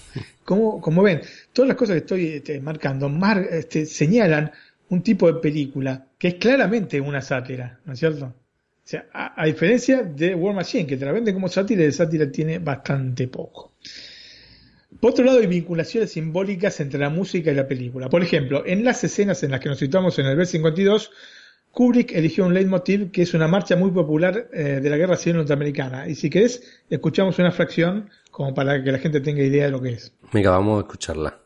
[0.43, 1.21] Como, como ven,
[1.51, 4.51] todas las cosas que estoy este, marcando mar, este, señalan
[4.89, 8.33] un tipo de película que es claramente una sátira, ¿no es cierto?
[8.83, 12.29] O sea, a, diferencia de War Machine, que te la vende como sátira, de sátira
[12.29, 13.71] tiene bastante poco.
[14.99, 18.09] Por otro lado, hay vinculaciones simbólicas entre la música y la película.
[18.09, 21.09] Por ejemplo, en las escenas en las que nos situamos en el B-52,
[21.71, 25.37] Kubrick eligió un leitmotiv que es una marcha muy popular eh, de la Guerra Civil
[25.37, 26.07] Norteamericana.
[26.07, 29.81] Y si querés, escuchamos una fracción como para que la gente tenga idea de lo
[29.81, 30.13] que es.
[30.31, 31.42] Venga, vamos a escucharla.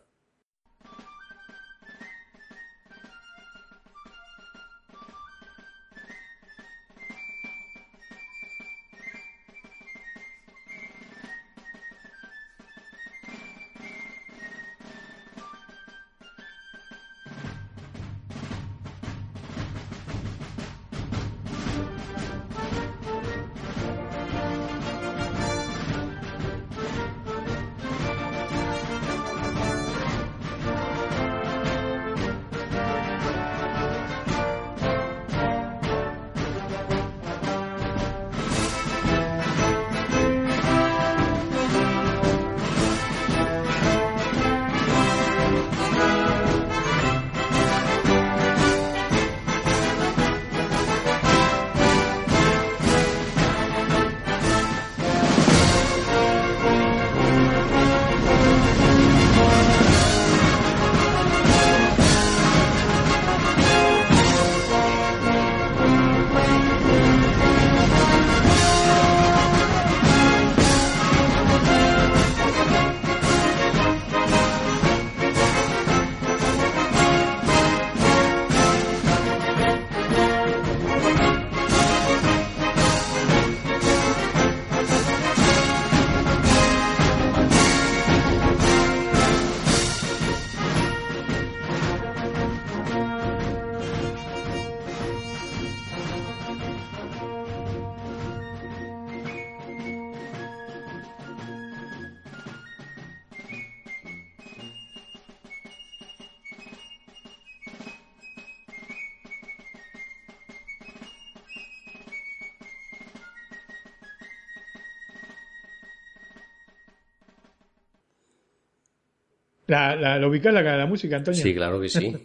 [119.68, 121.42] La, la, ¿Lo ubicás la, la música, Antonio?
[121.42, 122.16] Sí, claro que sí.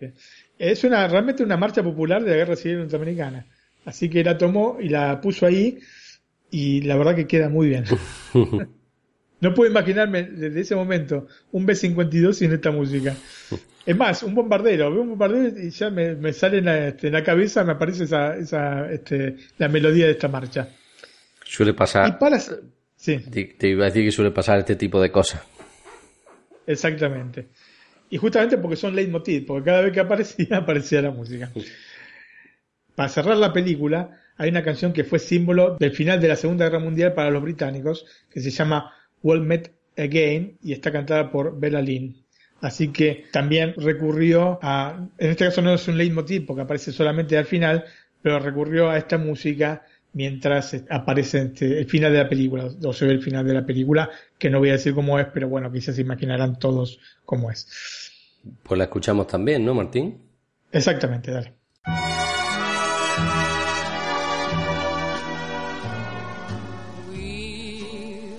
[0.58, 3.46] es una realmente una marcha popular de la Guerra Civil Norteamericana.
[3.84, 5.78] Así que la tomó y la puso ahí
[6.50, 7.84] y la verdad que queda muy bien.
[9.40, 13.14] no puedo imaginarme desde ese momento un B-52 sin esta música.
[13.84, 17.12] Es más, un bombardero, veo un bombardero y ya me, sale en la, este, en
[17.12, 20.68] la, cabeza, me aparece esa, esa, este, la melodía de esta marcha.
[21.44, 22.08] Suele pasar.
[22.08, 22.40] Y para...
[22.96, 23.18] Sí.
[23.18, 25.40] te iba a decir que suele pasar este tipo de cosas.
[26.66, 27.48] Exactamente.
[28.10, 31.50] Y justamente porque son leitmotiv, porque cada vez que aparecía, aparecía la música.
[32.94, 36.66] Para cerrar la película, hay una canción que fue símbolo del final de la Segunda
[36.66, 38.92] Guerra Mundial para los británicos, que se llama
[39.22, 42.24] Well Met Again y está cantada por Bella Lynn.
[42.60, 47.36] Así que también recurrió a, en este caso no es un leitmotiv porque aparece solamente
[47.36, 47.84] al final,
[48.22, 49.84] pero recurrió a esta música
[50.16, 53.66] mientras aparece este, el final de la película, o se ve el final de la
[53.66, 54.08] película,
[54.38, 58.10] que no voy a decir cómo es, pero bueno, quizás se imaginarán todos cómo es.
[58.62, 60.22] Pues la escuchamos también, ¿no, Martín?
[60.72, 61.52] Exactamente, dale.
[67.10, 68.38] We'll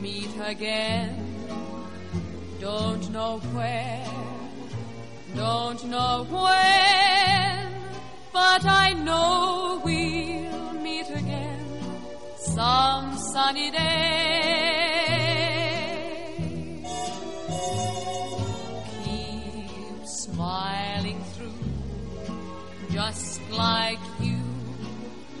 [0.00, 1.14] meet again.
[2.58, 4.02] Don't know where.
[5.36, 6.87] Don't know where.
[13.48, 13.78] Sunny day.
[19.04, 21.64] Keep smiling through,
[22.90, 24.38] just like you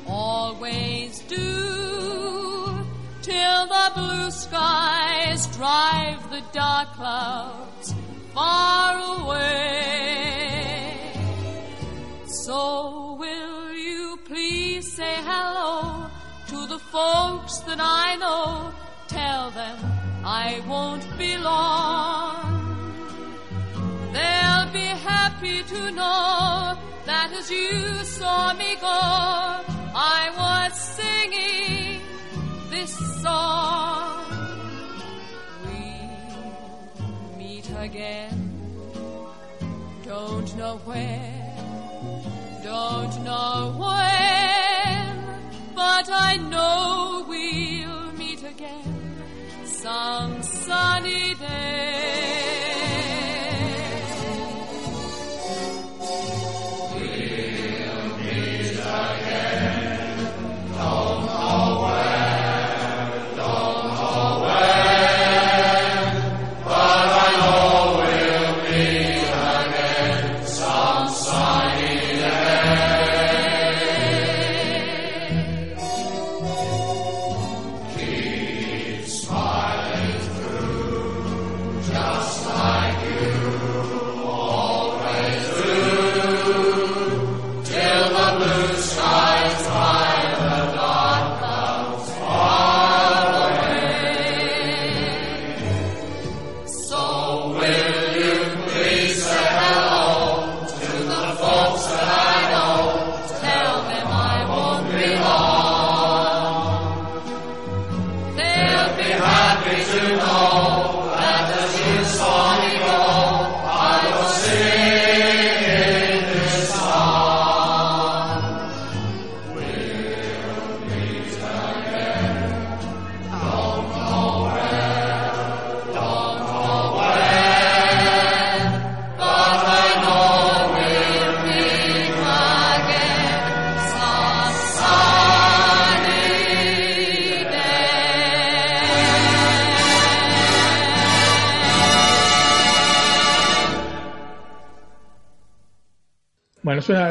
[0.06, 2.86] always do,
[3.20, 7.94] till the blue skies drive the dark clouds
[8.32, 9.52] far away.
[12.24, 16.08] So will you please say hello
[16.48, 18.72] to the folks that I know?
[19.08, 19.78] Tell them
[20.24, 22.48] I won't be long.
[24.14, 29.00] They'll be happy to know that as you saw me go,
[30.16, 32.00] I was singing
[32.70, 32.92] this
[33.22, 34.24] song.
[35.64, 38.38] We'll meet again.
[40.04, 41.54] Don't know where,
[42.64, 43.97] don't know when,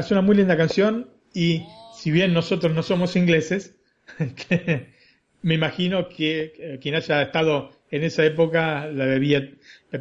[0.08, 3.76] es una, muy linda canción y si bien nosotros no somos ingleses,
[5.42, 9.50] me imagino que eh, quien haya estado en esa época la debía,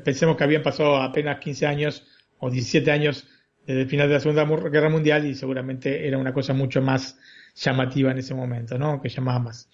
[0.04, 2.06] pensemos que habían pasado apenas 15 años
[2.38, 3.26] o 17 años
[3.66, 7.18] desde el final de la Segunda Guerra Mundial y seguramente era una cosa mucho más
[7.56, 9.02] llamativa en ese momento, ¿no?
[9.02, 9.68] Que llamaba más.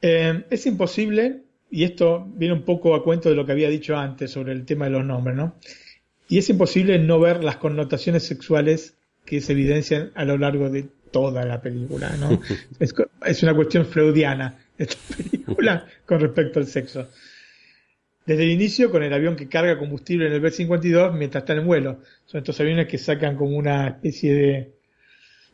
[0.00, 3.96] Eh, es imposible, y esto viene un poco a cuento de lo que había dicho
[3.96, 5.56] antes sobre el tema de los nombres, ¿no?
[6.28, 10.86] Y es imposible no ver las connotaciones sexuales que se evidencian a lo largo de
[11.10, 12.40] toda la película, ¿no?
[12.80, 17.08] es, una cuestión freudiana esta película con respecto al sexo.
[18.26, 21.66] Desde el inicio, con el avión que carga combustible en el B-52 mientras está en
[21.66, 22.00] vuelo.
[22.24, 24.72] Son estos aviones que sacan como una especie de,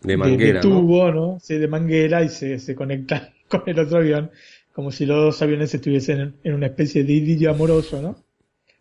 [0.02, 0.76] De manguera, de ¿no?
[0.76, 1.38] tubo, ¿no?
[1.42, 4.30] Sí, de manguera y se, se conectan con el otro avión,
[4.72, 8.16] como si los dos aviones estuviesen en, en una especie de idilio amoroso, ¿no?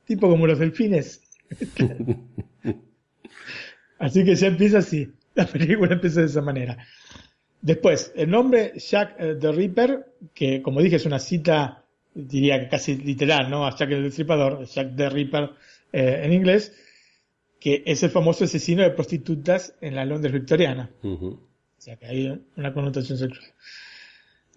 [0.05, 1.23] Tipo como los delfines.
[3.99, 5.11] así que ya empieza así.
[5.35, 6.77] La película empieza de esa manera.
[7.61, 11.83] Después, el nombre Jack eh, the Ripper, que como dije es una cita,
[12.13, 13.65] diría que casi literal, ¿no?
[13.65, 15.51] A Jack el Destripador, Jack the Ripper
[15.91, 16.73] eh, en inglés,
[17.59, 20.89] que es el famoso asesino de prostitutas en la Londres victoriana.
[21.03, 21.27] Ujú.
[21.27, 23.47] O sea que hay una connotación sexual.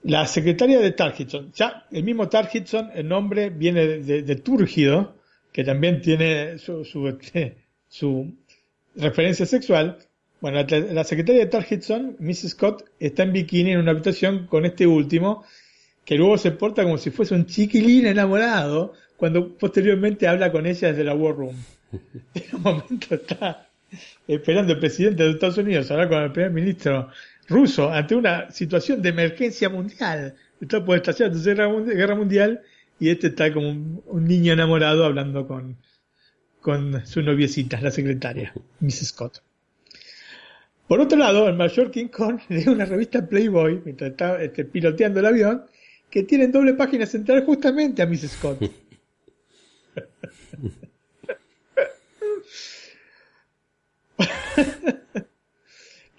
[0.05, 1.53] La secretaria de Targitson.
[1.53, 5.17] Ya, el mismo Targitson, el nombre viene de, de, de Túrgido,
[5.53, 7.57] que también tiene su, su, este,
[7.89, 8.35] su
[8.97, 9.99] referencia sexual.
[10.41, 14.65] Bueno, la, la secretaria de Targitson, Miss Scott, está en bikini en una habitación con
[14.65, 15.45] este último,
[16.05, 20.89] que luego se porta como si fuese un chiquilín enamorado, cuando posteriormente habla con ella
[20.89, 21.57] desde la War Room.
[22.35, 23.69] En un momento está
[24.27, 27.09] esperando el presidente de Estados Unidos hablar con el primer ministro
[27.47, 30.35] ruso ante una situación de emergencia mundial.
[30.61, 32.63] Está por estallar la tercera guerra mundial
[33.03, 35.77] y este está como un, un niño enamorado hablando con,
[36.61, 39.43] con su noviecita, la secretaria, Miss Scott.
[40.87, 45.19] Por otro lado, el mayor King Kong lee una revista Playboy mientras está este, piloteando
[45.19, 45.65] el avión
[46.11, 48.61] que tienen doble página central justamente a Miss Scott.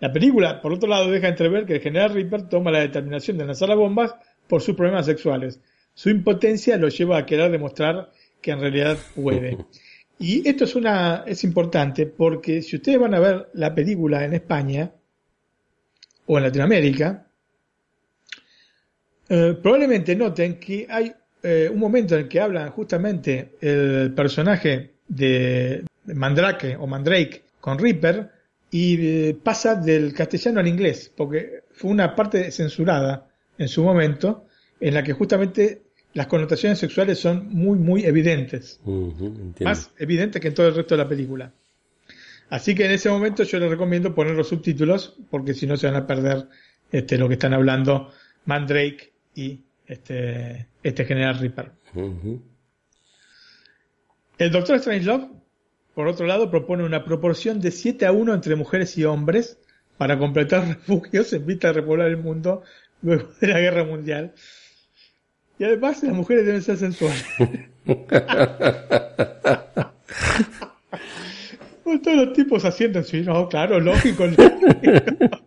[0.01, 3.45] La película, por otro lado, deja entrever que el general Ripper toma la determinación de
[3.45, 4.13] lanzar las bombas
[4.49, 5.61] por sus problemas sexuales.
[5.93, 9.57] Su impotencia lo lleva a querer demostrar que en realidad puede.
[10.19, 14.33] Y esto es una es importante porque si ustedes van a ver la película en
[14.33, 14.91] España
[16.25, 17.27] o en Latinoamérica,
[19.29, 24.93] eh, probablemente noten que hay eh, un momento en el que hablan justamente el personaje
[25.07, 28.29] de Mandrake o Mandrake con Reaper
[28.71, 33.27] y eh, pasa del castellano al inglés, porque fue una parte censurada
[33.57, 34.47] en su momento
[34.84, 38.81] en la que justamente las connotaciones sexuales son muy, muy evidentes.
[39.61, 41.53] Más evidentes que en todo el resto de la película.
[42.49, 45.88] Así que en ese momento yo les recomiendo poner los subtítulos, porque si no se
[45.88, 46.49] van a perder
[46.91, 48.11] este, lo que están hablando
[48.43, 51.71] Mandrake y este, este General Reaper.
[54.38, 55.29] El Doctor Strangelove,
[55.95, 59.57] por otro lado, propone una proporción de 7 a 1 entre mujeres y hombres
[59.97, 62.63] para completar refugios en vista de repoblar el mundo
[63.01, 64.34] luego de la guerra mundial.
[65.59, 67.25] Y además las mujeres deben ser sensuales.
[71.83, 74.25] Pues todos los tipos haciendo sí, no, claro, lógico.
[74.25, 75.41] lógico.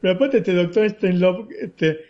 [0.00, 2.00] Pero aparte este doctor Strangelove, este,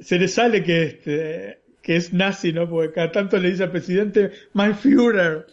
[0.00, 2.68] se le sale que este, que es nazi, ¿no?
[2.68, 5.46] Porque cada tanto le dice al presidente, my Führer,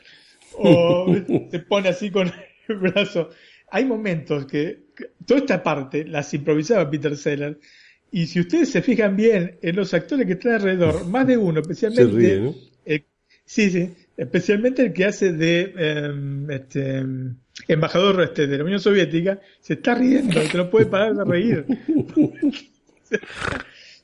[0.53, 1.15] o
[1.51, 2.31] se pone así con
[2.67, 3.29] el brazo.
[3.69, 7.57] Hay momentos que, que toda esta parte las improvisaba Peter Sellers,
[8.15, 11.55] y si ustedes se fijan bien en los actores que están alrededor, más de uno,
[11.55, 12.55] Se especialmente ríe, ¿no?
[12.85, 13.03] el-
[13.43, 17.35] sí, sí, especialmente el que hace de em, este, em,
[17.67, 21.65] embajador este, de la Unión Soviética, se está riendo, se no puede parar de reír.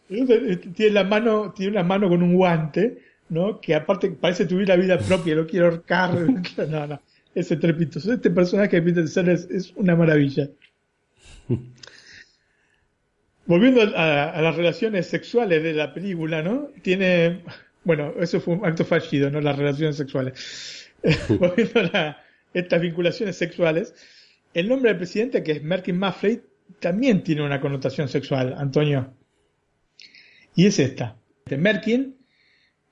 [0.75, 2.97] tiene la mano, tiene una mano con un guante,
[3.29, 3.61] ¿no?
[3.61, 6.19] Que aparte parece tuviera vida propia, lo quiero ahorcar,
[6.69, 7.01] no, no,
[7.33, 8.11] es estrepitoso.
[8.11, 10.49] Este personaje de Peter Sellers es una maravilla.
[13.45, 16.69] Volviendo a, las relaciones sexuales de la película, ¿no?
[16.81, 17.43] Tiene,
[17.83, 19.41] bueno, eso fue un acto fallido, ¿no?
[19.41, 20.91] Las relaciones sexuales.
[21.29, 22.21] Volviendo a
[22.53, 23.95] estas vinculaciones sexuales,
[24.53, 26.41] el nombre del presidente, que es Merkin Maffley,
[26.79, 29.13] también tiene una connotación sexual, Antonio.
[30.55, 31.17] Y es esta.
[31.45, 32.17] Este, Merkin,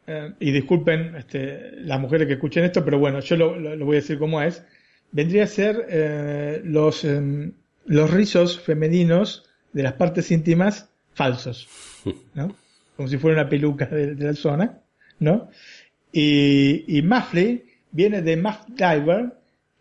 [0.08, 4.02] eh, y disculpen este, las mujeres que escuchen esto, pero bueno, yo lo, voy a
[4.02, 4.66] decir como es,
[5.12, 7.54] vendría a ser eh, em,
[7.86, 11.68] los rizos femeninos de las partes íntimas falsos,
[12.34, 12.56] ¿no?
[12.96, 14.80] Como si fuera una peluca de, de la zona,
[15.20, 15.50] ¿no?
[16.12, 19.34] Y, y Muffley viene de Muff Diver,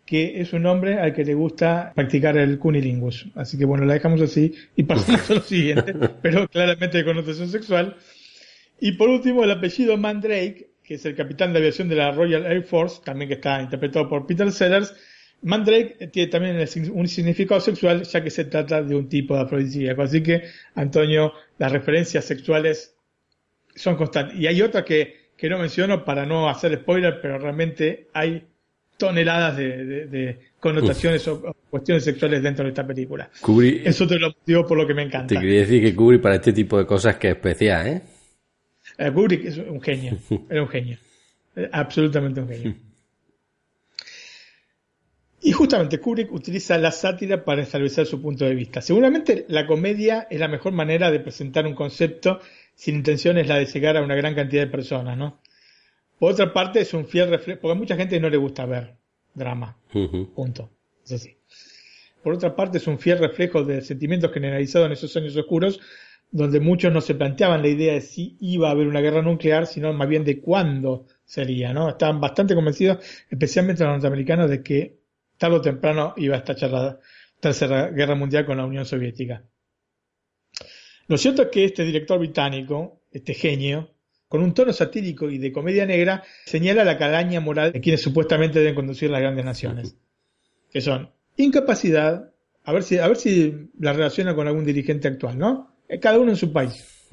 [0.05, 3.27] que es un hombre al que le gusta practicar el cunilingus.
[3.35, 7.49] Así que bueno, la dejamos así y pasamos a lo siguiente, pero claramente de connotación
[7.49, 7.95] sexual.
[8.79, 12.45] Y por último, el apellido Mandrake, que es el capitán de aviación de la Royal
[12.45, 14.95] Air Force, también que está interpretado por Peter Sellers.
[15.41, 16.57] Mandrake tiene también
[16.93, 20.01] un significado sexual, ya que se trata de un tipo de afrodisíaco.
[20.01, 20.43] Así que,
[20.75, 22.95] Antonio, las referencias sexuales
[23.75, 24.37] son constantes.
[24.37, 28.43] Y hay otra que, que no menciono para no hacer spoiler, pero realmente hay
[28.97, 33.29] toneladas de, de- de connotaciones o, o cuestiones sexuales dentro de esta película.
[33.39, 35.39] Kubrick, Eso te lo digo por lo que me te encanta.
[35.39, 38.01] quería decir que Kubrick para este tipo de cosas que es especial, ¿eh?
[38.97, 40.17] Eh, Kubrick es un genio,
[40.49, 40.97] era un genio,
[41.55, 42.75] Eh, absolutamente un genio.
[45.41, 48.81] Y justamente Kubrick utiliza la sátira para establecer su punto de vista.
[48.81, 52.39] Seguramente la comedia es la mejor manera de presentar un concepto
[52.75, 55.41] sin intención es la de llegar a una gran cantidad de personas, ¿no?
[56.17, 58.95] Por otra parte es un fiel reflejo, porque a mucha gente no le gusta ver
[59.33, 59.77] drama,
[60.33, 60.69] punto.
[61.03, 61.35] Es así.
[62.23, 65.79] Por otra parte, es un fiel reflejo del sentimiento generalizado en esos años oscuros,
[66.31, 69.67] donde muchos no se planteaban la idea de si iba a haber una guerra nuclear,
[69.67, 71.89] sino más bien de cuándo sería, ¿no?
[71.89, 72.99] Estaban bastante convencidos,
[73.29, 74.98] especialmente los norteamericanos, de que
[75.39, 76.99] tarde o temprano iba a estallar la
[77.39, 79.43] tercera guerra mundial con la Unión Soviética.
[81.07, 83.95] Lo cierto es que este director británico, este genio,
[84.27, 88.59] con un tono satírico y de comedia negra, señala la calaña moral de quienes supuestamente
[88.59, 89.95] deben conducir las grandes naciones,
[90.71, 92.31] que son incapacidad,
[92.63, 95.75] a ver si, a ver si la relaciona con algún dirigente actual, ¿no?
[95.99, 97.07] Cada uno en su país.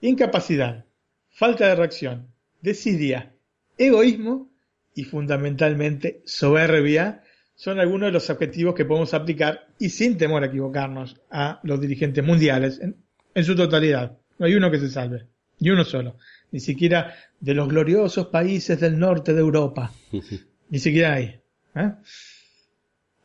[0.00, 0.86] Incapacidad,
[1.28, 2.32] falta de reacción,
[2.62, 3.34] desidia,
[3.78, 4.50] egoísmo
[4.94, 7.22] y fundamentalmente soberbia
[7.56, 11.80] son algunos de los objetivos que podemos aplicar y sin temor a equivocarnos a los
[11.80, 12.96] dirigentes mundiales en,
[13.34, 14.18] en su totalidad.
[14.38, 15.26] No hay uno que se salve,
[15.58, 16.18] ni uno solo,
[16.52, 19.90] ni siquiera de los gloriosos países del norte de Europa,
[20.68, 21.40] ni siquiera ahí.
[21.74, 21.92] ¿eh?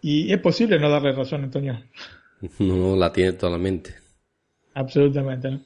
[0.02, 1.84] Y es posible no darle razón, Antonio.
[2.58, 3.96] No la tiene totalmente.
[4.74, 5.62] Absolutamente, ¿no?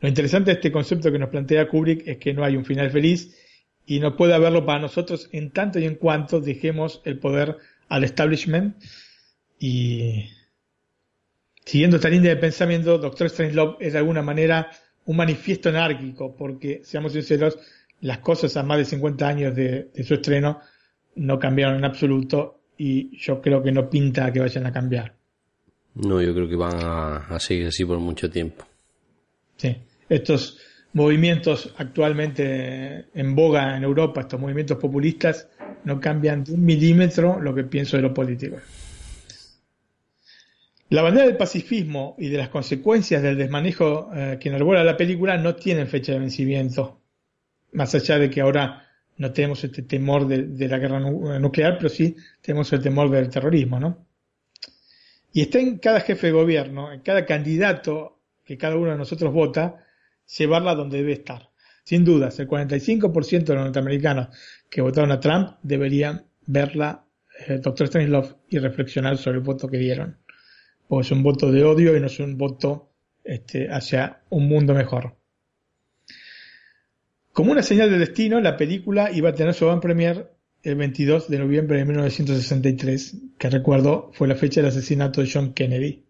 [0.00, 2.90] Lo interesante de este concepto que nos plantea Kubrick es que no hay un final
[2.90, 3.36] feliz
[3.84, 7.58] y no puede haberlo para nosotros en tanto y en cuanto dejemos el poder
[7.90, 8.82] al establishment
[9.58, 10.24] y
[11.66, 14.70] siguiendo esta línea de pensamiento, Doctor Strangelove es de alguna manera
[15.04, 17.58] un manifiesto anárquico porque, seamos sinceros,
[18.00, 20.60] las cosas a más de 50 años de, de su estreno
[21.16, 25.14] no cambiaron en absoluto y yo creo que no pinta que vayan a cambiar.
[25.94, 28.64] No, yo creo que van a, a seguir así por mucho tiempo.
[29.56, 29.76] Sí,
[30.08, 30.59] estos
[30.92, 35.48] movimientos actualmente en boga en Europa, estos movimientos populistas,
[35.84, 38.56] no cambian de un milímetro lo que pienso de lo político.
[40.90, 45.36] La bandera del pacifismo y de las consecuencias del desmanejo eh, que enarbola la película
[45.38, 47.00] no tienen fecha de vencimiento.
[47.72, 51.88] Más allá de que ahora no tenemos este temor de, la guerra nu- nuclear, pero
[51.88, 54.04] sí tenemos el temor del terrorismo, ¿no?
[55.32, 59.32] Y está en cada jefe de gobierno, en cada candidato que cada uno de nosotros
[59.32, 59.86] vota,
[60.38, 61.50] llevarla donde debe estar.
[61.84, 64.28] Sin dudas, el 45% de los norteamericanos
[64.68, 67.04] que votaron a Trump deberían verla,
[67.46, 70.18] eh, Doctor Strangelove, y reflexionar sobre el voto que dieron.
[70.86, 72.92] Porque es un voto de odio y no es un voto
[73.24, 75.16] este, hacia un mundo mejor.
[77.32, 80.30] Como una señal de destino, la película iba a tener su van premier
[80.62, 85.54] el 22 de noviembre de 1963, que recuerdo fue la fecha del asesinato de John
[85.54, 86.04] Kennedy.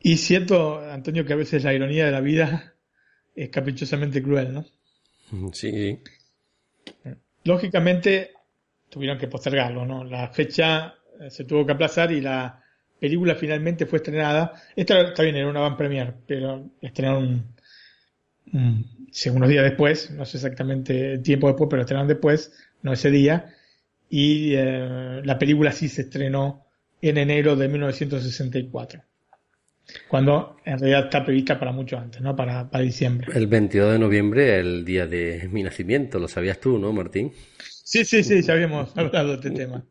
[0.00, 2.74] Y cierto, Antonio, que a veces la ironía de la vida
[3.34, 4.64] es caprichosamente cruel, ¿no?
[5.52, 5.98] Sí, sí.
[7.44, 8.32] Lógicamente
[8.88, 10.04] tuvieron que postergarlo, ¿no?
[10.04, 12.62] La fecha eh, se tuvo que aplazar y la
[12.98, 14.52] película finalmente fue estrenada.
[14.74, 17.54] Esta está bien, era una van premier, pero estrenaron
[18.52, 18.86] un-
[19.34, 22.52] unos días después, no sé exactamente el tiempo después, pero estrenaron después,
[22.82, 23.52] no ese día.
[24.08, 26.64] Y eh, la película sí se estrenó
[27.02, 29.02] en enero de 1964.
[30.08, 32.34] Cuando en realidad está prevista para mucho antes, ¿no?
[32.34, 33.28] Para, para diciembre.
[33.34, 37.32] El 22 de noviembre, el día de mi nacimiento, lo sabías tú, ¿no, Martín?
[37.58, 39.84] Sí, sí, sí, ya habíamos hablado de este tema.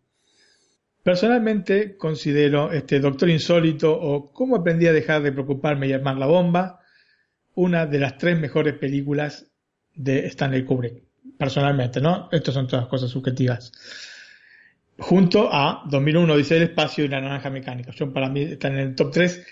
[1.01, 6.26] Personalmente considero este Doctor Insólito o Cómo aprendí a dejar de preocuparme y armar la
[6.26, 6.80] bomba
[7.53, 9.47] una de las tres mejores películas
[9.93, 11.03] de Stanley Kubrick.
[11.38, 12.30] Personalmente, ¿no?
[12.31, 13.72] Estas son todas cosas subjetivas.
[14.97, 17.91] Junto a 2001 dice el espacio y La Naranja Mecánica.
[17.91, 19.45] Son para mí están en el top 3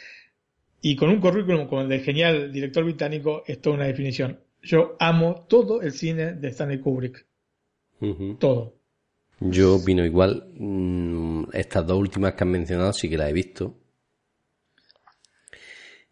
[0.86, 4.38] y con un currículum como el del genial director británico es toda una definición.
[4.62, 7.26] Yo amo todo el cine de Stanley Kubrick.
[8.38, 8.76] Todo.
[9.40, 10.46] Yo opino igual.
[10.56, 13.78] Mm, Estas dos últimas que han mencionado sí que las he visto.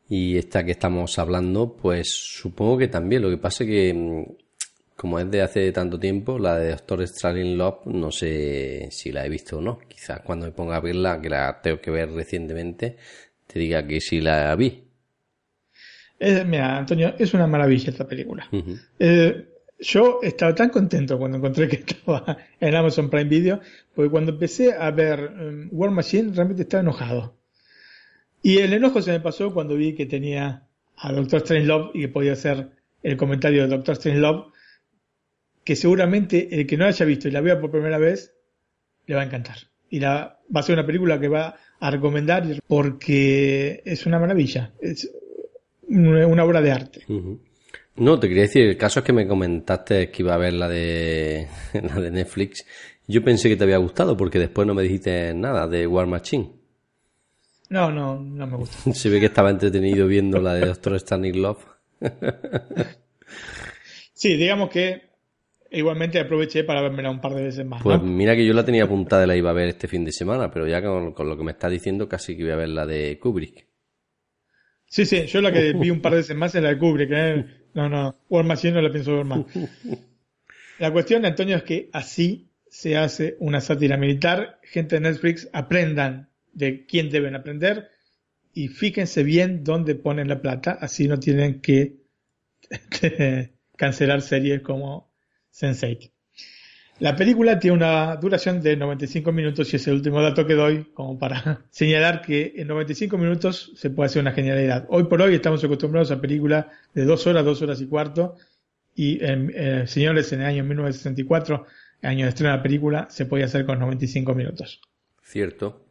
[0.08, 3.24] Y esta que estamos hablando, pues supongo que también.
[3.24, 4.24] Lo que pasa es que, mm,
[4.96, 9.26] como es de hace tanto tiempo, la de Doctor Strange Love, no sé si la
[9.26, 9.80] he visto o no.
[9.90, 12.96] Quizás cuando me ponga a verla, que la tengo que ver recientemente,
[13.52, 14.84] te diga que sí la vi.
[16.20, 18.48] Mira, Antonio, es una maravilla esta película.
[19.00, 19.48] Eh,
[19.80, 23.60] yo estaba tan contento cuando encontré que estaba en Amazon Prime Video,
[23.96, 27.36] porque cuando empecé a ver um, War Machine realmente estaba enojado.
[28.44, 30.68] Y el enojo se me pasó cuando vi que tenía
[30.98, 32.70] a Doctor Strangelove y que podía hacer
[33.02, 34.52] el comentario de Doctor Strangelove,
[35.64, 38.36] que seguramente el que no haya visto y la vea por primera vez,
[39.08, 39.58] le va a encantar.
[39.90, 44.72] Y la, va a ser una película que va a recomendar porque es una maravilla.
[44.80, 45.12] Es
[45.90, 47.06] una obra de arte.
[47.96, 50.70] No, te quería decir, el caso es que me comentaste que iba a ver la
[50.70, 52.66] de la de Netflix.
[53.08, 56.52] Yo pensé que te había gustado porque después no me dijiste nada de War Machine.
[57.70, 58.92] No, no, no me gusta.
[58.94, 61.66] Se ve que estaba entretenido viendo la de Doctor Stanley Love.
[64.14, 65.11] Sí, digamos que
[65.72, 67.82] igualmente aproveché para vermela un par de veces más.
[67.82, 68.06] Pues ¿no?
[68.06, 70.52] mira que yo la tenía apuntada y la iba a ver este fin de semana,
[70.52, 72.86] pero ya con, con lo que me está diciendo casi que voy a ver la
[72.86, 73.68] de Kubrick.
[74.86, 77.10] Sí, sí, yo la que vi un par de veces más es la de Kubrick.
[77.12, 77.46] ¿eh?
[77.74, 79.46] No, no, War Machine no la pienso ver más.
[80.80, 84.60] La cuestión, Antonio, es que así se hace una sátira militar.
[84.64, 87.92] Gente de Netflix, aprendan de quién deben aprender
[88.54, 91.98] y fíjense bien dónde ponen la plata, así no tienen que
[93.78, 95.11] cancelar series como
[95.54, 96.12] Sense8.
[97.00, 100.84] La película tiene una duración de 95 minutos y es el último dato que doy
[100.94, 104.86] como para señalar que en 95 minutos se puede hacer una genialidad.
[104.88, 108.36] Hoy por hoy estamos acostumbrados a películas de dos horas, dos horas y cuarto
[108.96, 111.66] y eh, señores en el año 1964,
[112.04, 114.80] año de estreno de la película, se podía hacer con 95 minutos.
[115.24, 115.86] Cierto.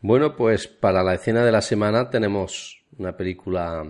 [0.00, 3.84] Bueno, pues para la escena de la semana tenemos una película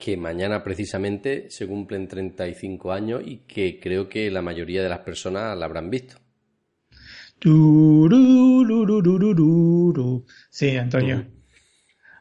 [0.00, 5.00] que mañana precisamente se cumplen 35 años y que creo que la mayoría de las
[5.00, 6.16] personas la habrán visto.
[10.50, 11.24] Sí, Antonio.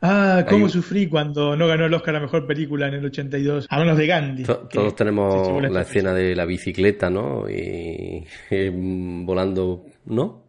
[0.02, 3.68] Ah, cómo sufrí cuando no ganó el Oscar a Mejor Película en el 82.
[3.70, 4.44] Hablamos de Gandhi.
[4.44, 7.50] To- Todos tenemos la escena de la bicicleta, ¿no?
[7.50, 10.46] Y, eh, volando, ¿no?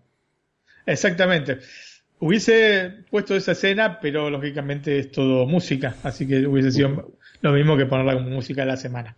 [0.86, 1.58] Exactamente.
[2.20, 7.76] Hubiese puesto esa escena, pero lógicamente es todo música, así que hubiese sido lo mismo
[7.76, 9.16] que ponerla como música de la semana.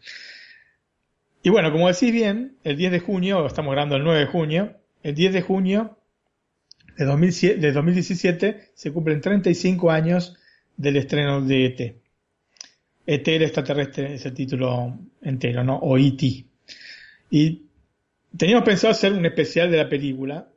[1.42, 4.76] Y bueno, como decís bien, el 10 de junio, estamos grabando el 9 de junio,
[5.02, 5.98] el 10 de junio
[6.96, 10.36] de, 2007 de 2017 se cumplen 35 años
[10.76, 11.96] del estreno de ET.
[13.06, 15.76] ET el extraterrestre es el título entero, ¿no?
[15.78, 16.44] O E.T.
[17.30, 17.62] Y
[18.36, 20.48] teníamos pensado hacer un especial de la película,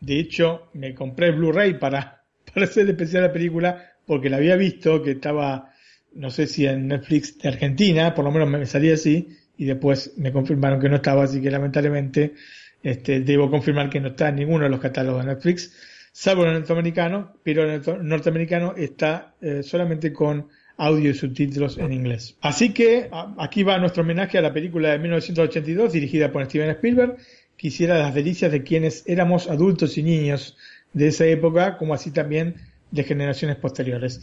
[0.00, 4.30] de hecho, me compré el Blu-ray para, para hacer el especial de la película porque
[4.30, 5.72] la había visto que estaba,
[6.18, 10.14] no sé si en Netflix de Argentina, por lo menos me salía así, y después
[10.16, 12.34] me confirmaron que no estaba, así que lamentablemente
[12.82, 15.72] este, debo confirmar que no está en ninguno de los catálogos de Netflix,
[16.12, 21.78] salvo en el norteamericano, pero en el norteamericano está eh, solamente con audio y subtítulos
[21.78, 22.36] en inglés.
[22.40, 27.16] Así que aquí va nuestro homenaje a la película de 1982 dirigida por Steven Spielberg,
[27.56, 30.56] que hiciera las delicias de quienes éramos adultos y niños
[30.92, 32.54] de esa época, como así también
[32.90, 34.22] de generaciones posteriores.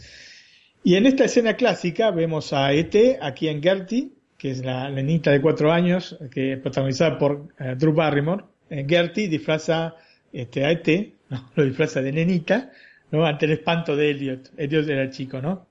[0.84, 5.30] Y en esta escena clásica vemos a E.T., aquí en Gertie, que es la nenita
[5.32, 8.44] de cuatro años, que es protagonizada por eh, Drew Barrymore.
[8.70, 9.96] Eh, Gertie disfraza
[10.32, 11.50] este, a E.T., ¿no?
[11.54, 12.70] lo disfraza de nenita,
[13.10, 13.26] ¿no?
[13.26, 14.50] ante el espanto de Elliot.
[14.56, 15.66] Elliot era el chico, ¿no?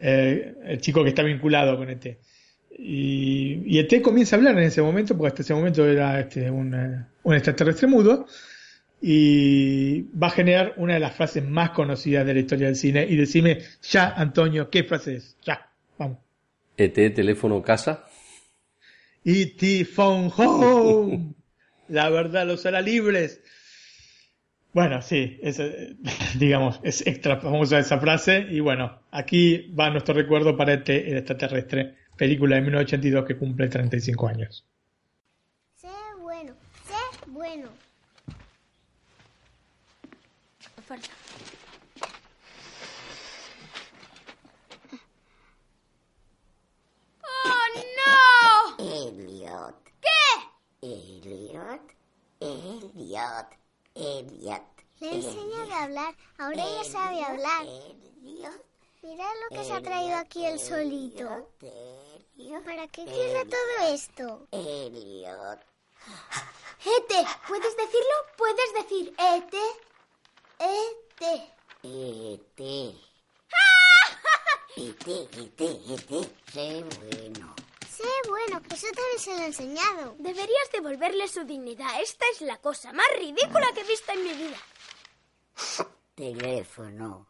[0.00, 2.18] Eh, el chico que está vinculado con ET.
[2.76, 6.50] Y, y ET comienza a hablar en ese momento, porque hasta ese momento era este,
[6.50, 8.26] un, eh, un extraterrestre mudo,
[9.04, 13.04] y va a generar una de las frases más conocidas de la historia del cine.
[13.08, 15.36] Y decime, ya, Antonio, ¿qué frase es?
[15.42, 15.68] Ya,
[15.98, 16.18] vamos.
[16.76, 18.06] ET, teléfono, casa.
[19.24, 19.84] E.T.
[19.86, 21.34] Phone Home.
[21.88, 23.40] La verdad los hará libres.
[24.72, 25.60] Bueno, sí, es,
[26.38, 28.46] digamos, es extra famosa esa frase.
[28.50, 33.66] Y bueno, aquí va nuestro recuerdo para este el extraterrestre, película de 1982 que cumple
[33.66, 34.64] 35 años.
[35.74, 35.88] Sé
[36.20, 36.54] bueno,
[36.86, 37.68] sé bueno.
[40.92, 41.08] Falta.
[47.24, 47.66] ¡Oh,
[47.96, 48.76] no!
[48.78, 49.74] Elliot.
[50.02, 50.22] ¿Qué?
[50.82, 51.80] Elliot.
[52.40, 53.46] Elliot.
[53.94, 54.62] Elliot.
[55.00, 57.62] Le he enseñado a hablar, ahora ya sabe hablar.
[57.62, 58.66] Elliot.
[59.00, 61.48] Mira lo que se ha traído aquí el solito.
[61.62, 62.64] Elliot.
[62.64, 64.46] ¿Para qué quiere todo esto?
[64.50, 65.58] Elliot.
[66.84, 68.14] Ete, ¿puedes decirlo?
[68.36, 69.91] Puedes decir Ete.
[70.62, 71.52] Ete.
[71.82, 72.62] E.T.
[74.76, 75.10] E.T.
[75.42, 75.66] E.T.
[75.90, 76.34] E.T.
[76.52, 77.54] Sé bueno.
[77.90, 80.14] Sé bueno, eso también se lo he enseñado.
[80.18, 82.00] Deberías devolverle su dignidad.
[82.00, 84.58] Esta es la cosa más ridícula que he visto en mi vida.
[86.14, 87.26] Teléfono.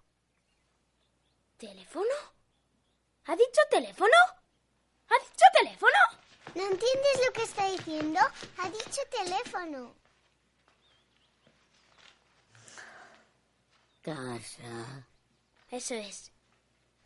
[1.57, 2.15] ¿Teléfono?
[3.25, 4.17] ¿Ha dicho teléfono?
[5.09, 5.99] ¿Ha dicho teléfono?
[6.55, 8.21] ¿No entiendes lo que está diciendo?
[8.59, 10.02] Ha dicho teléfono.
[14.03, 15.07] Casa.
[15.71, 16.33] Eso es.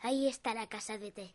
[0.01, 1.35] Ahí está la casa de té.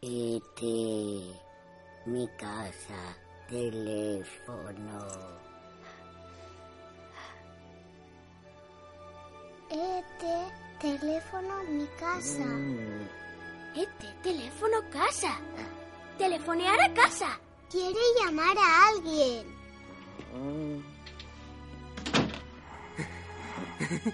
[0.00, 0.62] E.T.
[2.06, 3.16] Mi casa.
[3.48, 5.38] Teléfono.
[9.70, 12.46] Este teléfono, mi casa.
[13.74, 15.38] Ete, teléfono, casa.
[16.18, 17.38] Telefonear a casa.
[17.70, 19.46] Quiere llamar a alguien.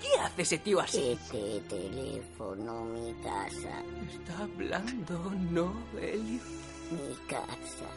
[0.00, 1.00] ¿Qué hace ese tío así?
[1.00, 1.62] E.T.
[1.68, 2.84] Teléfono.
[2.84, 3.82] Mi casa.
[4.08, 6.44] Está hablando, ¿no, Elliot?
[6.92, 7.88] Mi casa.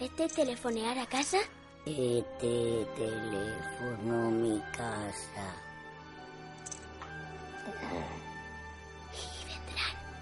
[0.00, 1.38] ¿Este telefonear a casa?
[1.86, 2.86] E.T.
[2.96, 4.30] Teléfono.
[4.30, 5.54] Mi casa.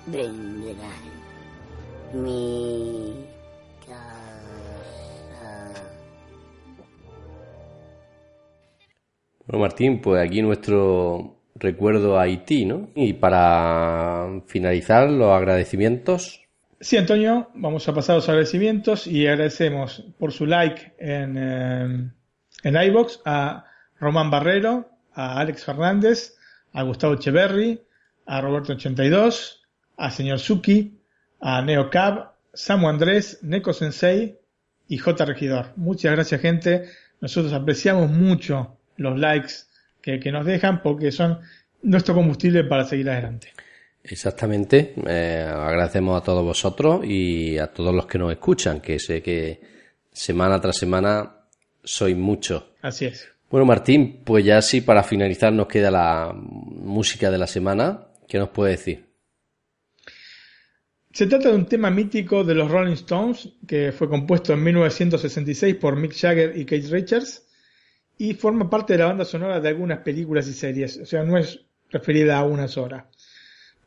[0.06, 0.60] Vendrán.
[0.62, 1.20] vendrán.
[2.12, 3.26] Mi
[3.86, 5.72] casa.
[9.46, 12.88] Bueno, Martín, pues aquí nuestro recuerdo a Haití, ¿no?
[12.94, 16.40] Y para finalizar, los agradecimientos.
[16.80, 22.10] Sí, Antonio, vamos a pasar a los agradecimientos y agradecemos por su like en, eh,
[22.62, 23.66] en iBox a
[23.98, 26.38] Román Barrero, a Alex Fernández,
[26.72, 27.82] a Gustavo Echeverry,
[28.26, 29.59] a Roberto82,
[30.00, 30.98] a Señor Suki,
[31.40, 34.38] a Neo Cab, Samu Andrés, Neko Sensei
[34.88, 35.72] y J Regidor.
[35.76, 36.86] Muchas gracias, gente.
[37.20, 39.52] Nosotros apreciamos mucho los likes
[40.00, 41.40] que, que nos dejan porque son
[41.82, 43.52] nuestro combustible para seguir adelante.
[44.02, 44.94] Exactamente.
[45.06, 49.60] Eh, agradecemos a todos vosotros y a todos los que nos escuchan, que sé que
[50.10, 51.44] semana tras semana
[51.84, 52.64] sois muchos.
[52.80, 53.28] Así es.
[53.50, 58.06] Bueno, Martín, pues ya sí, para finalizar nos queda la música de la semana.
[58.26, 59.09] ¿Qué nos puede decir?
[61.12, 65.74] Se trata de un tema mítico de los Rolling Stones que fue compuesto en 1966
[65.74, 67.44] por Mick Jagger y Keith Richards
[68.16, 71.36] y forma parte de la banda sonora de algunas películas y series, o sea, no
[71.36, 73.08] es referida a una sola.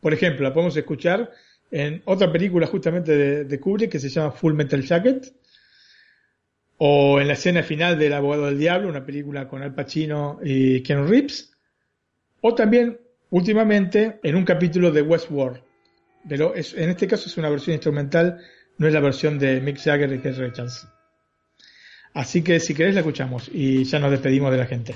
[0.02, 1.32] Por ejemplo, la podemos escuchar
[1.72, 5.34] en otra película justamente de, de Kubrick que se llama Full Metal Jacket,
[6.78, 10.84] o en la escena final del Abogado del Diablo, una película con Al Pacino y
[10.84, 11.56] Keanu Reeves,
[12.42, 15.63] o también últimamente en un capítulo de Westworld.
[16.28, 18.40] Pero es, en este caso es una versión instrumental,
[18.78, 20.88] no es la versión de Mick Jagger y Keith Richards.
[22.14, 24.96] Así que si querés la escuchamos y ya nos despedimos de la gente.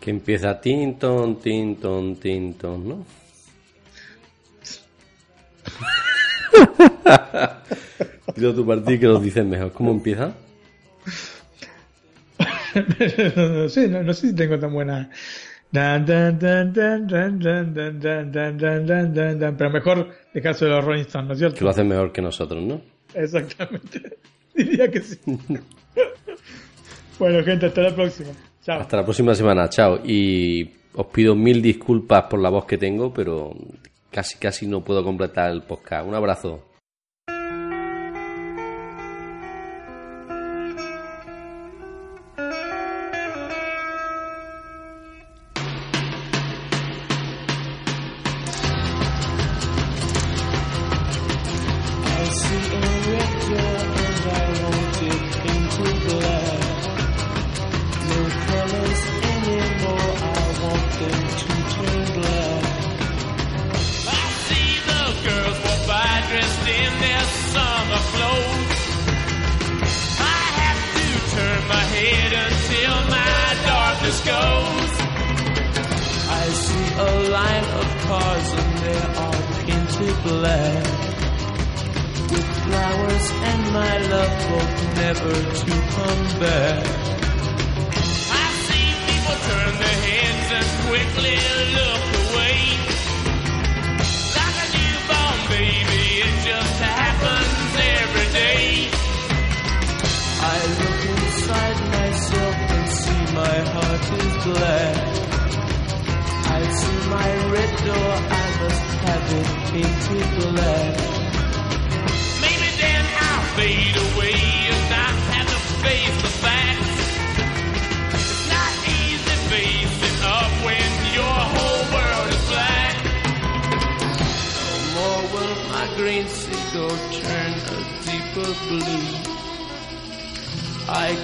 [0.00, 3.06] Que empieza Tinton, Tinton, Tinton, ¿no?
[8.34, 9.72] Dilo tu partido que lo dices mejor.
[9.72, 10.34] ¿Cómo empieza?
[13.36, 15.10] no, sé, no, no sé si tengo tan buena.
[19.56, 21.58] Pero mejor de caso de los Rolling Stones, ¿no es cierto?
[21.58, 22.80] Que lo hacen mejor que nosotros, ¿no?
[23.14, 24.18] Exactamente.
[24.54, 25.18] Diría que sí.
[27.18, 28.30] bueno, gente, hasta la próxima.
[28.66, 30.00] Hasta la próxima semana, chao.
[30.04, 33.54] Y os pido mil disculpas por la voz que tengo, pero
[34.10, 36.06] casi, casi no puedo completar el podcast.
[36.06, 36.69] Un abrazo.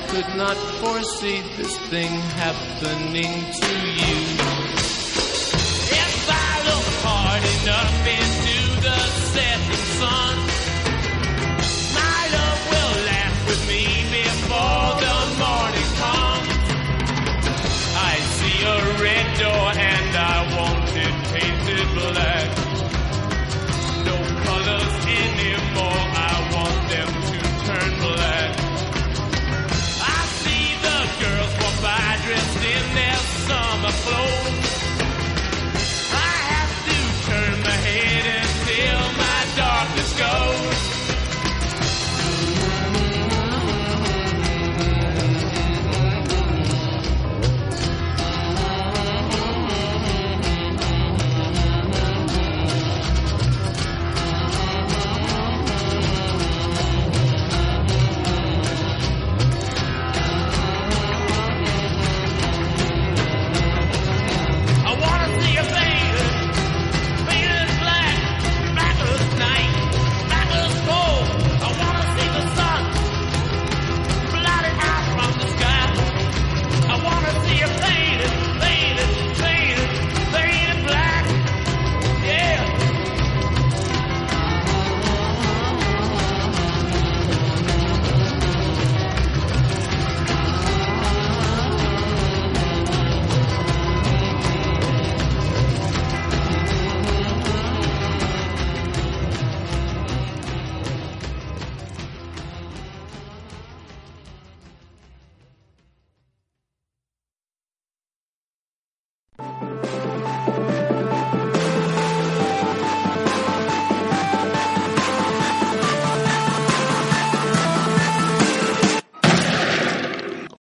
[0.09, 4.19] Could not foresee this thing happening to you.
[6.05, 8.26] If I look hard enough